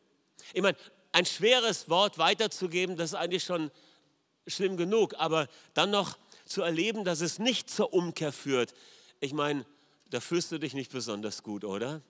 Ich 0.52 0.62
meine, 0.62 0.76
ein 1.12 1.24
schweres 1.24 1.88
Wort 1.88 2.18
weiterzugeben, 2.18 2.96
das 2.96 3.10
ist 3.10 3.14
eigentlich 3.14 3.44
schon 3.44 3.70
schlimm 4.46 4.76
genug, 4.76 5.14
aber 5.16 5.48
dann 5.72 5.90
noch 5.90 6.18
zu 6.44 6.60
erleben, 6.60 7.04
dass 7.04 7.22
es 7.22 7.38
nicht 7.38 7.70
zur 7.70 7.94
Umkehr 7.94 8.32
führt, 8.32 8.74
ich 9.20 9.32
meine, 9.32 9.64
da 10.14 10.20
fühlst 10.20 10.52
du 10.52 10.58
dich 10.58 10.74
nicht 10.74 10.92
besonders 10.92 11.42
gut, 11.42 11.64
oder? 11.64 12.00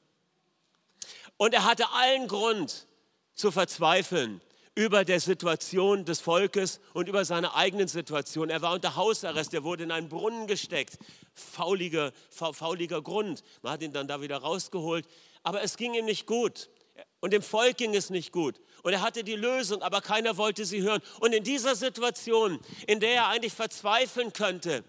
Und 1.39 1.55
er 1.55 1.65
hatte 1.65 1.89
allen 1.91 2.29
Grund 2.29 2.87
zu 3.35 3.51
verzweifeln 3.51 4.43
über 4.75 5.07
der 5.07 5.21
Situation 5.21 6.05
des 6.05 6.21
Volkes 6.21 6.81
und 6.93 7.09
über 7.09 7.25
seine 7.25 7.55
eigenen 7.55 7.89
Situation. 7.89 8.51
Er 8.51 8.61
war 8.61 8.75
unter 8.75 8.97
Hausarrest, 8.97 9.55
er 9.55 9.65
wurde 9.65 9.85
in 9.85 9.91
einen 9.91 10.11
Brunnen 10.11 10.47
gesteckt. 10.47 10.99
Fauliger, 11.33 12.13
fauliger 12.29 13.01
Grund. 13.01 13.43
Man 13.63 13.73
hat 13.73 13.83
ihn 13.83 13.95
dann 13.95 14.07
da 14.07 14.21
wieder 14.21 14.37
rausgeholt. 14.37 15.07
Aber 15.43 15.63
es 15.63 15.79
ging 15.79 15.95
ihm 15.95 16.05
nicht 16.05 16.27
gut. 16.27 16.69
Und 17.21 17.33
dem 17.33 17.43
Volk 17.43 17.79
ging 17.79 17.95
es 17.95 18.11
nicht 18.11 18.33
gut. 18.33 18.61
Und 18.83 18.93
er 18.93 19.01
hatte 19.01 19.25
die 19.25 19.37
Lösung, 19.37 19.81
aber 19.81 20.03
keiner 20.03 20.37
wollte 20.37 20.67
sie 20.67 20.83
hören. 20.83 21.01
Und 21.21 21.33
in 21.33 21.43
dieser 21.43 21.75
Situation, 21.75 22.61
in 22.87 23.01
der 23.01 23.15
er 23.15 23.29
eigentlich 23.29 23.55
verzweifeln 23.55 24.35
könnte, 24.35 24.85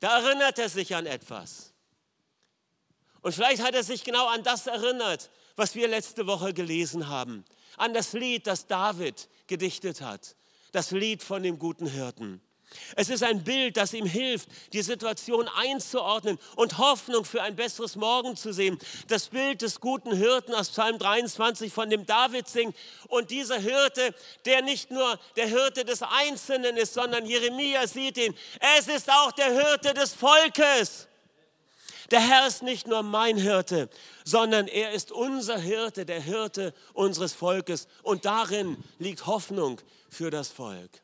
da 0.00 0.18
erinnert 0.18 0.58
er 0.58 0.68
sich 0.68 0.94
an 0.94 1.06
etwas. 1.06 1.72
Und 3.20 3.32
vielleicht 3.32 3.62
hat 3.62 3.74
er 3.74 3.82
sich 3.82 4.04
genau 4.04 4.26
an 4.26 4.42
das 4.42 4.66
erinnert, 4.66 5.30
was 5.56 5.74
wir 5.74 5.88
letzte 5.88 6.26
Woche 6.26 6.52
gelesen 6.52 7.08
haben. 7.08 7.44
An 7.76 7.94
das 7.94 8.12
Lied, 8.12 8.46
das 8.46 8.66
David 8.66 9.28
gedichtet 9.46 10.02
hat. 10.02 10.36
Das 10.72 10.90
Lied 10.90 11.22
von 11.22 11.42
dem 11.42 11.58
guten 11.58 11.86
Hirten. 11.86 12.42
Es 12.96 13.08
ist 13.08 13.22
ein 13.22 13.44
Bild, 13.44 13.76
das 13.76 13.92
ihm 13.92 14.06
hilft, 14.06 14.48
die 14.72 14.82
Situation 14.82 15.48
einzuordnen 15.48 16.38
und 16.56 16.78
Hoffnung 16.78 17.24
für 17.24 17.42
ein 17.42 17.56
besseres 17.56 17.96
Morgen 17.96 18.36
zu 18.36 18.52
sehen. 18.52 18.78
Das 19.08 19.28
Bild 19.28 19.62
des 19.62 19.80
guten 19.80 20.14
Hirten 20.14 20.54
aus 20.54 20.70
Psalm 20.70 20.98
23, 20.98 21.72
von 21.72 21.90
dem 21.90 22.06
David 22.06 22.48
singt. 22.48 22.76
Und 23.08 23.30
dieser 23.30 23.58
Hirte, 23.58 24.14
der 24.44 24.62
nicht 24.62 24.90
nur 24.90 25.18
der 25.36 25.46
Hirte 25.46 25.84
des 25.84 26.02
Einzelnen 26.02 26.76
ist, 26.76 26.94
sondern 26.94 27.26
Jeremia 27.26 27.86
sieht 27.86 28.18
ihn. 28.18 28.34
Es 28.78 28.88
ist 28.88 29.10
auch 29.10 29.32
der 29.32 29.52
Hirte 29.52 29.94
des 29.94 30.14
Volkes. 30.14 31.08
Der 32.10 32.20
Herr 32.20 32.46
ist 32.46 32.62
nicht 32.62 32.86
nur 32.86 33.02
mein 33.02 33.36
Hirte, 33.36 33.88
sondern 34.24 34.68
er 34.68 34.92
ist 34.92 35.10
unser 35.10 35.58
Hirte, 35.58 36.04
der 36.04 36.20
Hirte 36.20 36.74
unseres 36.92 37.32
Volkes. 37.32 37.88
Und 38.02 38.24
darin 38.24 38.76
liegt 38.98 39.26
Hoffnung 39.26 39.80
für 40.10 40.30
das 40.30 40.48
Volk. 40.48 41.03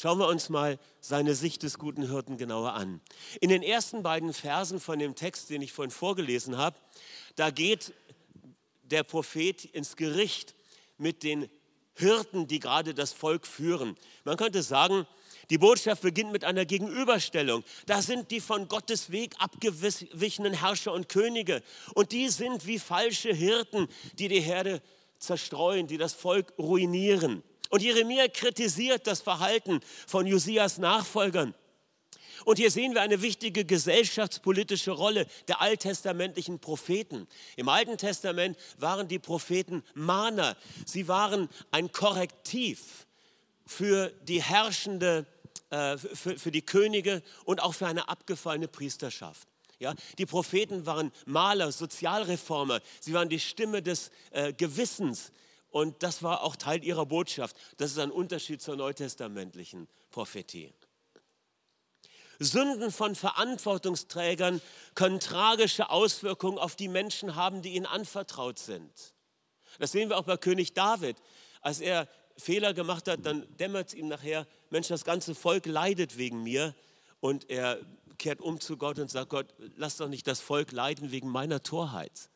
Schauen 0.00 0.20
wir 0.20 0.28
uns 0.28 0.48
mal 0.48 0.78
seine 1.00 1.34
Sicht 1.34 1.64
des 1.64 1.76
guten 1.76 2.08
Hirten 2.08 2.36
genauer 2.36 2.74
an. 2.74 3.00
In 3.40 3.48
den 3.48 3.64
ersten 3.64 4.04
beiden 4.04 4.32
Versen 4.32 4.78
von 4.78 5.00
dem 5.00 5.16
Text, 5.16 5.50
den 5.50 5.60
ich 5.60 5.72
vorhin 5.72 5.90
vorgelesen 5.90 6.56
habe, 6.56 6.76
da 7.34 7.50
geht 7.50 7.92
der 8.84 9.02
Prophet 9.02 9.64
ins 9.64 9.96
Gericht 9.96 10.54
mit 10.98 11.24
den 11.24 11.50
Hirten, 11.94 12.46
die 12.46 12.60
gerade 12.60 12.94
das 12.94 13.12
Volk 13.12 13.44
führen. 13.44 13.96
Man 14.22 14.36
könnte 14.36 14.62
sagen, 14.62 15.04
die 15.50 15.58
Botschaft 15.58 16.02
beginnt 16.02 16.30
mit 16.30 16.44
einer 16.44 16.64
Gegenüberstellung. 16.64 17.64
Da 17.86 18.00
sind 18.00 18.30
die 18.30 18.40
von 18.40 18.68
Gottes 18.68 19.10
Weg 19.10 19.34
abgewichenen 19.40 20.52
Herrscher 20.52 20.92
und 20.92 21.08
Könige. 21.08 21.60
Und 21.94 22.12
die 22.12 22.28
sind 22.28 22.68
wie 22.68 22.78
falsche 22.78 23.34
Hirten, 23.34 23.88
die 24.20 24.28
die 24.28 24.42
Herde 24.42 24.80
zerstreuen, 25.18 25.88
die 25.88 25.98
das 25.98 26.12
Volk 26.12 26.52
ruinieren. 26.56 27.42
Und 27.68 27.82
Jeremia 27.82 28.28
kritisiert 28.28 29.06
das 29.06 29.20
Verhalten 29.20 29.80
von 30.06 30.26
Josias 30.26 30.78
Nachfolgern. 30.78 31.54
Und 32.44 32.56
hier 32.56 32.70
sehen 32.70 32.94
wir 32.94 33.02
eine 33.02 33.20
wichtige 33.20 33.64
gesellschaftspolitische 33.64 34.92
Rolle 34.92 35.26
der 35.48 35.60
alttestamentlichen 35.60 36.60
Propheten. 36.60 37.26
Im 37.56 37.68
Alten 37.68 37.98
Testament 37.98 38.56
waren 38.78 39.08
die 39.08 39.18
Propheten 39.18 39.82
Mahner. 39.94 40.56
Sie 40.86 41.08
waren 41.08 41.48
ein 41.70 41.92
Korrektiv 41.92 43.06
für 43.66 44.08
die 44.22 44.42
herrschende, 44.42 45.26
äh, 45.70 45.98
für, 45.98 46.38
für 46.38 46.50
die 46.50 46.62
Könige 46.62 47.22
und 47.44 47.62
auch 47.62 47.74
für 47.74 47.86
eine 47.86 48.08
abgefallene 48.08 48.68
Priesterschaft. 48.68 49.46
Ja, 49.80 49.94
die 50.16 50.26
Propheten 50.26 50.86
waren 50.86 51.12
Maler, 51.26 51.70
Sozialreformer. 51.70 52.80
Sie 53.00 53.12
waren 53.12 53.28
die 53.28 53.38
Stimme 53.38 53.82
des 53.82 54.10
äh, 54.30 54.52
Gewissens. 54.52 55.32
Und 55.70 56.02
das 56.02 56.22
war 56.22 56.42
auch 56.42 56.56
Teil 56.56 56.82
ihrer 56.82 57.06
Botschaft. 57.06 57.56
Das 57.76 57.90
ist 57.90 57.98
ein 57.98 58.10
Unterschied 58.10 58.62
zur 58.62 58.76
neutestamentlichen 58.76 59.88
Prophetie. 60.10 60.72
Sünden 62.38 62.92
von 62.92 63.14
Verantwortungsträgern 63.14 64.60
können 64.94 65.20
tragische 65.20 65.90
Auswirkungen 65.90 66.58
auf 66.58 66.76
die 66.76 66.88
Menschen 66.88 67.34
haben, 67.34 67.62
die 67.62 67.70
ihnen 67.74 67.86
anvertraut 67.86 68.58
sind. 68.58 68.92
Das 69.78 69.92
sehen 69.92 70.08
wir 70.08 70.18
auch 70.18 70.24
bei 70.24 70.36
König 70.36 70.72
David. 70.72 71.16
Als 71.60 71.80
er 71.80 72.08
Fehler 72.36 72.72
gemacht 72.72 73.08
hat, 73.08 73.26
dann 73.26 73.46
dämmert 73.56 73.88
es 73.88 73.94
ihm 73.94 74.08
nachher, 74.08 74.46
Mensch, 74.70 74.88
das 74.88 75.04
ganze 75.04 75.34
Volk 75.34 75.66
leidet 75.66 76.16
wegen 76.16 76.42
mir. 76.42 76.74
Und 77.20 77.50
er 77.50 77.80
kehrt 78.18 78.40
um 78.40 78.60
zu 78.60 78.76
Gott 78.76 78.98
und 78.98 79.10
sagt, 79.10 79.30
Gott, 79.30 79.52
lass 79.76 79.96
doch 79.96 80.08
nicht 80.08 80.26
das 80.26 80.40
Volk 80.40 80.70
leiden 80.72 81.10
wegen 81.10 81.28
meiner 81.28 81.62
Torheit. 81.62 82.30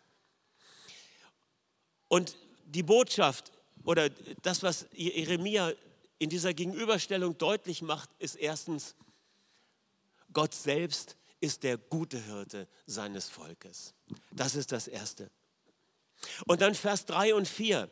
Und 2.09 2.37
die 2.73 2.83
Botschaft 2.83 3.53
oder 3.85 4.09
das, 4.43 4.63
was 4.63 4.87
Jeremia 4.93 5.73
in 6.19 6.31
dieser 6.31 6.55
Gegenüberstellung 6.55 7.37
deutlich 7.37 7.83
macht, 7.83 8.11
ist 8.19 8.37
erstens, 8.37 8.95
Gott 10.33 10.55
selbst 10.55 11.17
ist 11.41 11.63
der 11.65 11.77
gute 11.77 12.19
Hirte 12.19 12.69
seines 12.87 13.29
Volkes. 13.29 13.93
Das 14.31 14.55
ist 14.55 14.73
das 14.73 14.89
Erste. 14.89 15.31
Und 16.47 16.61
dann 16.61 16.75
Vers 16.75 17.05
3 17.07 17.35
und 17.35 17.49
4. 17.49 17.91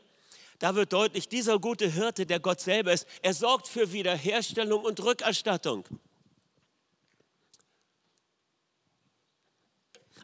Da 0.61 0.75
wird 0.75 0.93
deutlich, 0.93 1.29
dieser 1.29 1.59
gute 1.59 1.89
Hirte, 1.89 2.27
der 2.27 2.39
Gott 2.39 2.61
selber 2.61 2.93
ist, 2.93 3.07
er 3.23 3.35
sorgt 3.35 3.67
für 3.67 3.93
Wiederherstellung 3.93 4.85
und 4.85 5.01
Rückerstattung. 5.01 5.85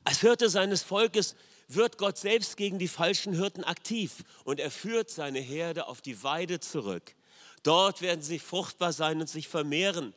Als 0.04 0.20
Hirte 0.20 0.48
seines 0.48 0.82
Volkes 0.84 1.34
wird 1.68 1.98
Gott 1.98 2.16
selbst 2.18 2.56
gegen 2.56 2.78
die 2.78 2.88
falschen 2.88 3.34
Hirten 3.34 3.64
aktiv 3.64 4.24
und 4.44 4.60
er 4.60 4.70
führt 4.70 5.10
seine 5.10 5.40
Herde 5.40 5.88
auf 5.88 6.00
die 6.00 6.22
Weide 6.22 6.60
zurück. 6.60 7.14
Dort 7.62 8.00
werden 8.00 8.22
sie 8.22 8.38
fruchtbar 8.38 8.92
sein 8.92 9.20
und 9.20 9.28
sich 9.28 9.48
vermehren. 9.48 10.14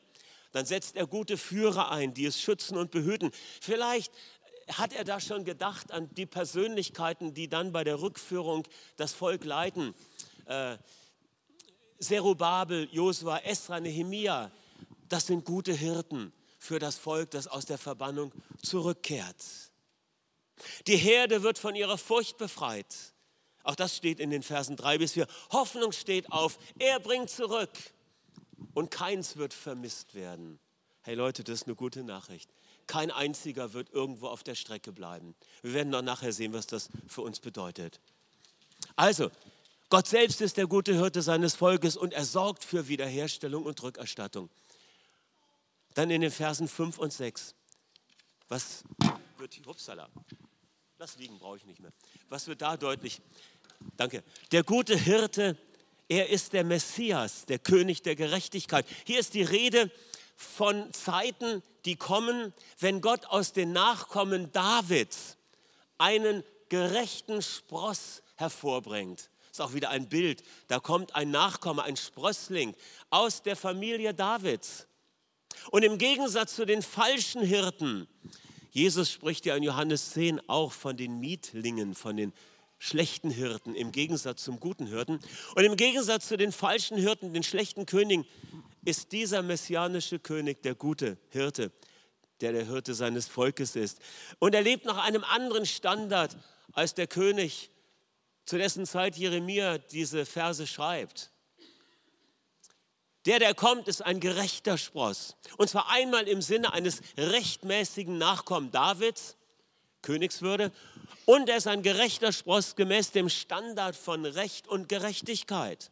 Dann 0.51 0.65
setzt 0.65 0.95
er 0.95 1.07
gute 1.07 1.37
Führer 1.37 1.91
ein, 1.91 2.13
die 2.13 2.25
es 2.25 2.41
schützen 2.41 2.77
und 2.77 2.91
behüten. 2.91 3.31
Vielleicht 3.61 4.11
hat 4.71 4.93
er 4.93 5.03
da 5.03 5.19
schon 5.19 5.45
gedacht 5.45 5.91
an 5.91 6.13
die 6.15 6.25
Persönlichkeiten, 6.25 7.33
die 7.33 7.47
dann 7.47 7.71
bei 7.71 7.83
der 7.83 8.01
Rückführung 8.01 8.67
das 8.97 9.13
Volk 9.13 9.43
leiten. 9.45 9.95
Äh, 10.45 10.77
Zerubabel, 11.99 12.87
Josua, 12.91 13.39
Esra, 13.39 13.79
Nehemia, 13.79 14.51
das 15.07 15.27
sind 15.27 15.43
gute 15.43 15.73
Hirten 15.73 16.31
für 16.59 16.79
das 16.79 16.97
Volk, 16.97 17.31
das 17.31 17.47
aus 17.47 17.65
der 17.65 17.77
Verbannung 17.77 18.31
zurückkehrt. 18.61 19.68
Die 20.87 20.97
Herde 20.97 21.43
wird 21.43 21.57
von 21.57 21.75
ihrer 21.75 21.97
Furcht 21.97 22.37
befreit. 22.37 22.95
Auch 23.63 23.75
das 23.75 23.95
steht 23.95 24.19
in 24.19 24.29
den 24.29 24.43
Versen 24.43 24.75
3 24.75 24.97
bis 24.97 25.13
4. 25.13 25.27
Hoffnung 25.51 25.91
steht 25.91 26.31
auf, 26.31 26.57
er 26.79 26.99
bringt 26.99 27.29
zurück 27.29 27.69
und 28.73 28.91
keins 28.91 29.37
wird 29.37 29.53
vermisst 29.53 30.15
werden. 30.15 30.59
Hey 31.01 31.15
Leute, 31.15 31.43
das 31.43 31.61
ist 31.61 31.67
eine 31.67 31.75
gute 31.75 32.03
Nachricht. 32.03 32.49
Kein 32.87 33.11
einziger 33.11 33.73
wird 33.73 33.91
irgendwo 33.91 34.27
auf 34.27 34.43
der 34.43 34.55
Strecke 34.55 34.91
bleiben. 34.91 35.35
Wir 35.61 35.73
werden 35.73 35.89
noch 35.89 36.01
nachher 36.01 36.33
sehen, 36.33 36.53
was 36.53 36.67
das 36.67 36.89
für 37.07 37.21
uns 37.21 37.39
bedeutet. 37.39 37.99
Also, 38.95 39.29
Gott 39.89 40.07
selbst 40.07 40.41
ist 40.41 40.57
der 40.57 40.67
gute 40.67 40.93
Hirte 40.93 41.21
seines 41.21 41.55
Volkes 41.55 41.97
und 41.97 42.13
er 42.13 42.25
sorgt 42.25 42.63
für 42.63 42.87
Wiederherstellung 42.87 43.63
und 43.63 43.81
Rückerstattung. 43.81 44.49
Dann 45.95 46.11
in 46.11 46.21
den 46.21 46.31
Versen 46.31 46.67
5 46.67 46.97
und 46.97 47.11
6. 47.11 47.55
Was 48.47 48.83
wird, 49.37 49.65
upsala, 49.67 50.09
Lass 51.01 51.15
liegen, 51.15 51.39
brauche 51.39 51.55
ich 51.55 51.65
nicht 51.65 51.79
mehr. 51.79 51.93
Was 52.27 52.47
wird 52.47 52.61
da 52.61 52.75
deutlich? 52.75 53.21
Danke. 53.95 54.21
Der 54.51 54.63
gute 54.63 54.97
Hirte, 54.97 55.57
er 56.09 56.27
ist 56.27 56.51
der 56.51 56.65
Messias, 56.65 57.45
der 57.45 57.57
König 57.57 58.01
der 58.01 58.17
Gerechtigkeit. 58.17 58.85
Hier 59.05 59.17
ist 59.17 59.33
die 59.33 59.43
Rede 59.43 59.89
von 60.35 60.91
Zeiten, 60.91 61.63
die 61.85 61.95
kommen, 61.95 62.53
wenn 62.79 62.99
Gott 62.99 63.25
aus 63.27 63.53
den 63.53 63.71
Nachkommen 63.71 64.51
Davids 64.51 65.37
einen 65.97 66.43
gerechten 66.67 67.41
Spross 67.41 68.21
hervorbringt. 68.35 69.29
Das 69.47 69.51
ist 69.51 69.61
auch 69.61 69.73
wieder 69.73 69.91
ein 69.91 70.09
Bild. 70.09 70.43
Da 70.67 70.81
kommt 70.81 71.15
ein 71.15 71.31
Nachkomme, 71.31 71.81
ein 71.83 71.95
Sprössling 71.95 72.75
aus 73.09 73.41
der 73.41 73.55
Familie 73.55 74.13
Davids. 74.13 74.85
Und 75.71 75.83
im 75.83 75.97
Gegensatz 75.97 76.55
zu 76.55 76.65
den 76.65 76.81
falschen 76.81 77.41
Hirten, 77.41 78.05
Jesus 78.71 79.11
spricht 79.11 79.45
ja 79.45 79.55
in 79.55 79.63
Johannes 79.63 80.11
10 80.11 80.47
auch 80.49 80.71
von 80.71 80.95
den 80.95 81.19
Mietlingen, 81.19 81.95
von 81.95 82.17
den 82.17 82.33
schlechten 82.77 83.29
Hirten 83.29 83.75
im 83.75 83.91
Gegensatz 83.91 84.43
zum 84.43 84.59
guten 84.59 84.87
Hirten. 84.87 85.19
Und 85.55 85.63
im 85.63 85.75
Gegensatz 85.75 86.27
zu 86.27 86.37
den 86.37 86.51
falschen 86.51 86.97
Hirten, 86.97 87.33
den 87.33 87.43
schlechten 87.43 87.85
Königen, 87.85 88.25
ist 88.85 89.11
dieser 89.11 89.41
messianische 89.41 90.19
König 90.19 90.63
der 90.63 90.75
gute 90.75 91.17
Hirte, 91.29 91.71
der 92.41 92.53
der 92.53 92.65
Hirte 92.65 92.93
seines 92.93 93.27
Volkes 93.27 93.75
ist. 93.75 93.99
Und 94.39 94.55
er 94.55 94.61
lebt 94.61 94.85
nach 94.85 95.03
einem 95.03 95.23
anderen 95.25 95.65
Standard 95.65 96.37
als 96.71 96.93
der 96.93 97.07
König 97.07 97.69
zu 98.45 98.57
dessen 98.57 98.85
Zeit 98.85 99.17
Jeremia 99.17 99.77
diese 99.77 100.25
Verse 100.25 100.65
schreibt. 100.65 101.31
Der, 103.29 103.37
der 103.37 103.53
kommt, 103.53 103.87
ist 103.87 104.03
ein 104.03 104.19
gerechter 104.19 104.75
Spross. 104.79 105.35
Und 105.57 105.69
zwar 105.69 105.87
einmal 105.91 106.27
im 106.27 106.41
Sinne 106.41 106.73
eines 106.73 107.01
rechtmäßigen 107.15 108.17
Nachkommen 108.17 108.71
Davids, 108.71 109.37
Königswürde, 110.01 110.71
und 111.25 111.47
er 111.47 111.57
ist 111.57 111.67
ein 111.67 111.83
gerechter 111.83 112.31
Spross 112.33 112.75
gemäß 112.75 113.11
dem 113.11 113.29
Standard 113.29 113.95
von 113.95 114.25
Recht 114.25 114.67
und 114.67 114.89
Gerechtigkeit. 114.89 115.91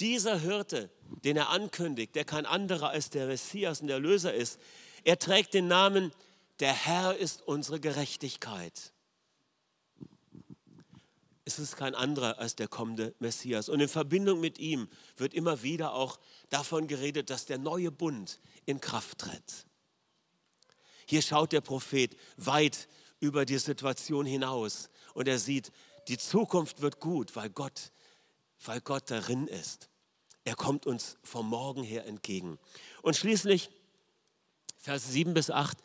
Dieser 0.00 0.40
Hirte, 0.40 0.88
den 1.22 1.36
er 1.36 1.50
ankündigt, 1.50 2.14
der 2.14 2.24
kein 2.24 2.46
anderer 2.46 2.88
als 2.88 3.10
der 3.10 3.26
Messias 3.26 3.82
und 3.82 3.88
der 3.88 4.00
Löser 4.00 4.32
ist, 4.32 4.58
er 5.04 5.18
trägt 5.18 5.52
den 5.52 5.68
Namen, 5.68 6.12
der 6.60 6.72
Herr 6.72 7.14
ist 7.14 7.42
unsere 7.42 7.78
Gerechtigkeit 7.78 8.94
es 11.46 11.60
ist 11.60 11.76
kein 11.76 11.94
anderer 11.94 12.38
als 12.38 12.56
der 12.56 12.66
kommende 12.66 13.14
Messias. 13.20 13.68
Und 13.68 13.78
in 13.80 13.88
Verbindung 13.88 14.40
mit 14.40 14.58
ihm 14.58 14.88
wird 15.16 15.32
immer 15.32 15.62
wieder 15.62 15.94
auch 15.94 16.18
davon 16.50 16.88
geredet, 16.88 17.30
dass 17.30 17.46
der 17.46 17.56
neue 17.56 17.92
Bund 17.92 18.40
in 18.66 18.80
Kraft 18.80 19.18
tritt. 19.18 19.66
Hier 21.06 21.22
schaut 21.22 21.52
der 21.52 21.60
Prophet 21.60 22.16
weit 22.36 22.88
über 23.20 23.46
die 23.46 23.58
Situation 23.58 24.26
hinaus 24.26 24.90
und 25.14 25.28
er 25.28 25.38
sieht, 25.38 25.70
die 26.08 26.18
Zukunft 26.18 26.80
wird 26.82 26.98
gut, 26.98 27.36
weil 27.36 27.48
Gott, 27.48 27.92
weil 28.64 28.80
Gott 28.80 29.08
darin 29.08 29.46
ist. 29.46 29.88
Er 30.42 30.56
kommt 30.56 30.84
uns 30.84 31.16
vom 31.22 31.48
Morgen 31.48 31.84
her 31.84 32.06
entgegen. 32.06 32.58
Und 33.02 33.16
schließlich, 33.16 33.70
Vers 34.78 35.12
7 35.12 35.32
bis 35.32 35.50
8, 35.50 35.78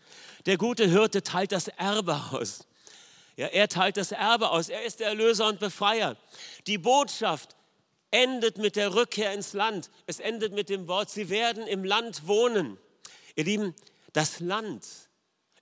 der 0.48 0.58
gute 0.58 0.88
Hirte 0.88 1.22
teilt 1.22 1.52
das 1.52 1.68
Erbe 1.68 2.16
aus. 2.32 2.68
Ja, 3.38 3.48
er 3.48 3.68
teilt 3.68 3.98
das 3.98 4.12
Erbe 4.12 4.50
aus. 4.50 4.70
Er 4.70 4.84
ist 4.84 5.00
der 5.00 5.08
Erlöser 5.08 5.48
und 5.48 5.60
Befreier. 5.60 6.18
Die 6.68 6.78
Botschaft 6.78 7.56
endet 8.12 8.58
mit 8.58 8.76
der 8.76 8.94
Rückkehr 8.94 9.34
ins 9.34 9.54
Land. 9.54 9.90
Es 10.06 10.20
endet 10.20 10.54
mit 10.54 10.70
dem 10.70 10.88
Wort, 10.88 11.10
sie 11.10 11.30
werden 11.30 11.66
im 11.66 11.84
Land 11.84 12.28
wohnen. 12.28 12.78
Ihr 13.36 13.46
Lieben, 13.46 13.74
das 14.14 14.42
Land 14.42 14.86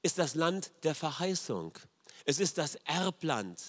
ist 0.02 0.18
das 0.18 0.34
Land 0.36 0.72
der 0.84 0.96
Verheißung. 0.96 1.78
Es 2.26 2.40
ist 2.40 2.58
das 2.58 2.76
Erbland. 2.86 3.62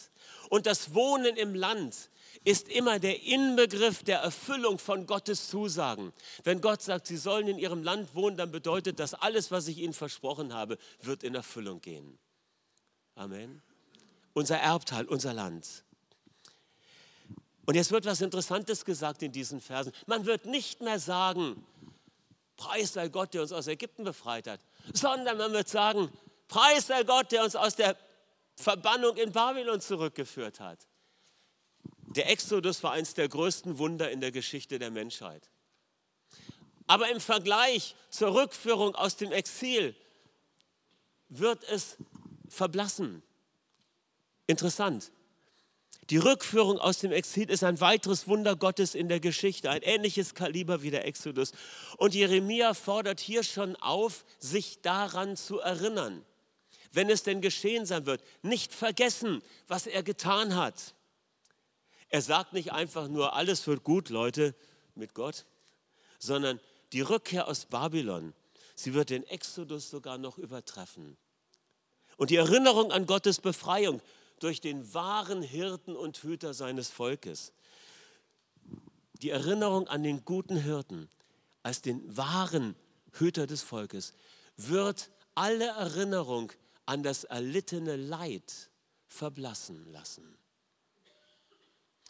Und 0.48 0.66
das 0.66 0.94
Wohnen 0.94 1.36
im 1.36 1.54
Land 1.54 2.10
ist 2.44 2.68
immer 2.68 2.98
der 2.98 3.22
Inbegriff 3.22 4.02
der 4.02 4.20
Erfüllung 4.20 4.78
von 4.78 5.06
Gottes 5.06 5.48
Zusagen. 5.48 6.12
Wenn 6.42 6.62
Gott 6.62 6.80
sagt, 6.80 7.06
Sie 7.06 7.18
sollen 7.18 7.48
in 7.48 7.58
Ihrem 7.58 7.82
Land 7.82 8.14
wohnen, 8.14 8.38
dann 8.38 8.50
bedeutet 8.50 8.98
das, 8.98 9.12
alles, 9.12 9.50
was 9.50 9.68
ich 9.68 9.78
Ihnen 9.78 9.92
versprochen 9.92 10.54
habe, 10.54 10.78
wird 11.02 11.22
in 11.22 11.34
Erfüllung 11.34 11.80
gehen. 11.80 12.18
Amen 13.14 13.62
unser 14.40 14.58
Erbteil, 14.58 15.04
unser 15.04 15.34
Land. 15.34 15.84
Und 17.66 17.74
jetzt 17.74 17.92
wird 17.92 18.06
was 18.06 18.22
Interessantes 18.22 18.84
gesagt 18.84 19.22
in 19.22 19.32
diesen 19.32 19.60
Versen. 19.60 19.92
Man 20.06 20.24
wird 20.24 20.46
nicht 20.46 20.80
mehr 20.80 20.98
sagen, 20.98 21.64
Preis 22.56 22.94
sei 22.94 23.08
Gott, 23.08 23.34
der 23.34 23.42
uns 23.42 23.52
aus 23.52 23.66
Ägypten 23.66 24.02
befreit 24.02 24.46
hat, 24.48 24.60
sondern 24.92 25.36
man 25.36 25.52
wird 25.52 25.68
sagen, 25.68 26.10
Preis 26.48 26.86
sei 26.86 27.04
Gott, 27.04 27.30
der 27.32 27.44
uns 27.44 27.54
aus 27.54 27.76
der 27.76 27.96
Verbannung 28.56 29.16
in 29.18 29.30
Babylon 29.30 29.80
zurückgeführt 29.80 30.58
hat. 30.58 30.88
Der 32.16 32.28
Exodus 32.30 32.82
war 32.82 32.92
eines 32.92 33.14
der 33.14 33.28
größten 33.28 33.78
Wunder 33.78 34.10
in 34.10 34.20
der 34.20 34.32
Geschichte 34.32 34.78
der 34.78 34.90
Menschheit. 34.90 35.50
Aber 36.86 37.10
im 37.10 37.20
Vergleich 37.20 37.94
zur 38.08 38.34
Rückführung 38.34 38.94
aus 38.94 39.16
dem 39.16 39.32
Exil 39.32 39.94
wird 41.28 41.62
es 41.64 41.98
verblassen. 42.48 43.22
Interessant. 44.50 45.12
Die 46.10 46.16
Rückführung 46.16 46.80
aus 46.80 46.98
dem 46.98 47.12
Exil 47.12 47.48
ist 47.48 47.62
ein 47.62 47.80
weiteres 47.80 48.26
Wunder 48.26 48.56
Gottes 48.56 48.96
in 48.96 49.08
der 49.08 49.20
Geschichte, 49.20 49.70
ein 49.70 49.82
ähnliches 49.82 50.34
Kaliber 50.34 50.82
wie 50.82 50.90
der 50.90 51.06
Exodus. 51.06 51.52
Und 51.98 52.16
Jeremia 52.16 52.74
fordert 52.74 53.20
hier 53.20 53.44
schon 53.44 53.76
auf, 53.76 54.24
sich 54.40 54.82
daran 54.82 55.36
zu 55.36 55.60
erinnern, 55.60 56.24
wenn 56.90 57.08
es 57.08 57.22
denn 57.22 57.40
geschehen 57.40 57.86
sein 57.86 58.06
wird. 58.06 58.24
Nicht 58.42 58.74
vergessen, 58.74 59.40
was 59.68 59.86
er 59.86 60.02
getan 60.02 60.56
hat. 60.56 60.96
Er 62.08 62.20
sagt 62.20 62.52
nicht 62.52 62.72
einfach 62.72 63.06
nur, 63.06 63.34
alles 63.34 63.68
wird 63.68 63.84
gut, 63.84 64.08
Leute, 64.08 64.56
mit 64.96 65.14
Gott, 65.14 65.46
sondern 66.18 66.58
die 66.92 67.02
Rückkehr 67.02 67.46
aus 67.46 67.66
Babylon, 67.66 68.34
sie 68.74 68.94
wird 68.94 69.10
den 69.10 69.22
Exodus 69.28 69.90
sogar 69.90 70.18
noch 70.18 70.38
übertreffen. 70.38 71.16
Und 72.16 72.30
die 72.30 72.36
Erinnerung 72.36 72.90
an 72.90 73.06
Gottes 73.06 73.40
Befreiung 73.40 74.02
durch 74.40 74.60
den 74.60 74.92
wahren 74.92 75.42
Hirten 75.42 75.94
und 75.94 76.18
Hüter 76.18 76.52
seines 76.52 76.90
Volkes. 76.90 77.52
Die 79.22 79.30
Erinnerung 79.30 79.86
an 79.86 80.02
den 80.02 80.24
guten 80.24 80.56
Hirten 80.56 81.08
als 81.62 81.82
den 81.82 82.16
wahren 82.16 82.74
Hüter 83.12 83.46
des 83.46 83.62
Volkes 83.62 84.14
wird 84.56 85.10
alle 85.34 85.66
Erinnerung 85.66 86.52
an 86.86 87.02
das 87.02 87.24
erlittene 87.24 87.96
Leid 87.96 88.70
verblassen 89.06 89.90
lassen. 89.92 90.36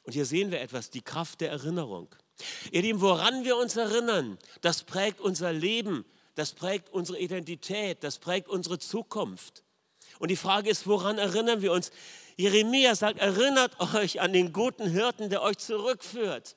Und 0.05 0.13
hier 0.13 0.25
sehen 0.25 0.51
wir 0.51 0.61
etwas, 0.61 0.91
die 0.91 1.03
Kraft 1.03 1.41
der 1.41 1.51
Erinnerung. 1.51 2.09
Ihr 2.73 2.83
Lieben, 2.83 3.01
woran 3.01 3.45
wir 3.45 3.57
uns 3.57 3.77
erinnern, 3.77 4.39
das 4.61 4.85
prägt 4.85 5.21
unser 5.21 5.53
Leben, 5.53 6.05
das 6.37 6.53
prägt 6.53 6.89
unsere 6.91 7.19
Identität, 7.19 8.03
das 8.03 8.19
prägt 8.19 8.49
unsere 8.49 8.79
Zukunft. 8.79 9.65
Und 10.21 10.29
die 10.29 10.37
Frage 10.37 10.69
ist, 10.69 10.87
woran 10.87 11.17
erinnern 11.19 11.63
wir 11.63 11.73
uns? 11.73 11.91
Jeremia 12.37 12.95
sagt, 12.95 13.19
erinnert 13.19 13.81
euch 13.95 14.21
an 14.21 14.35
den 14.35 14.53
guten 14.53 14.87
Hirten, 14.87 15.31
der 15.31 15.43
euch 15.43 15.57
zurückführt. 15.57 16.57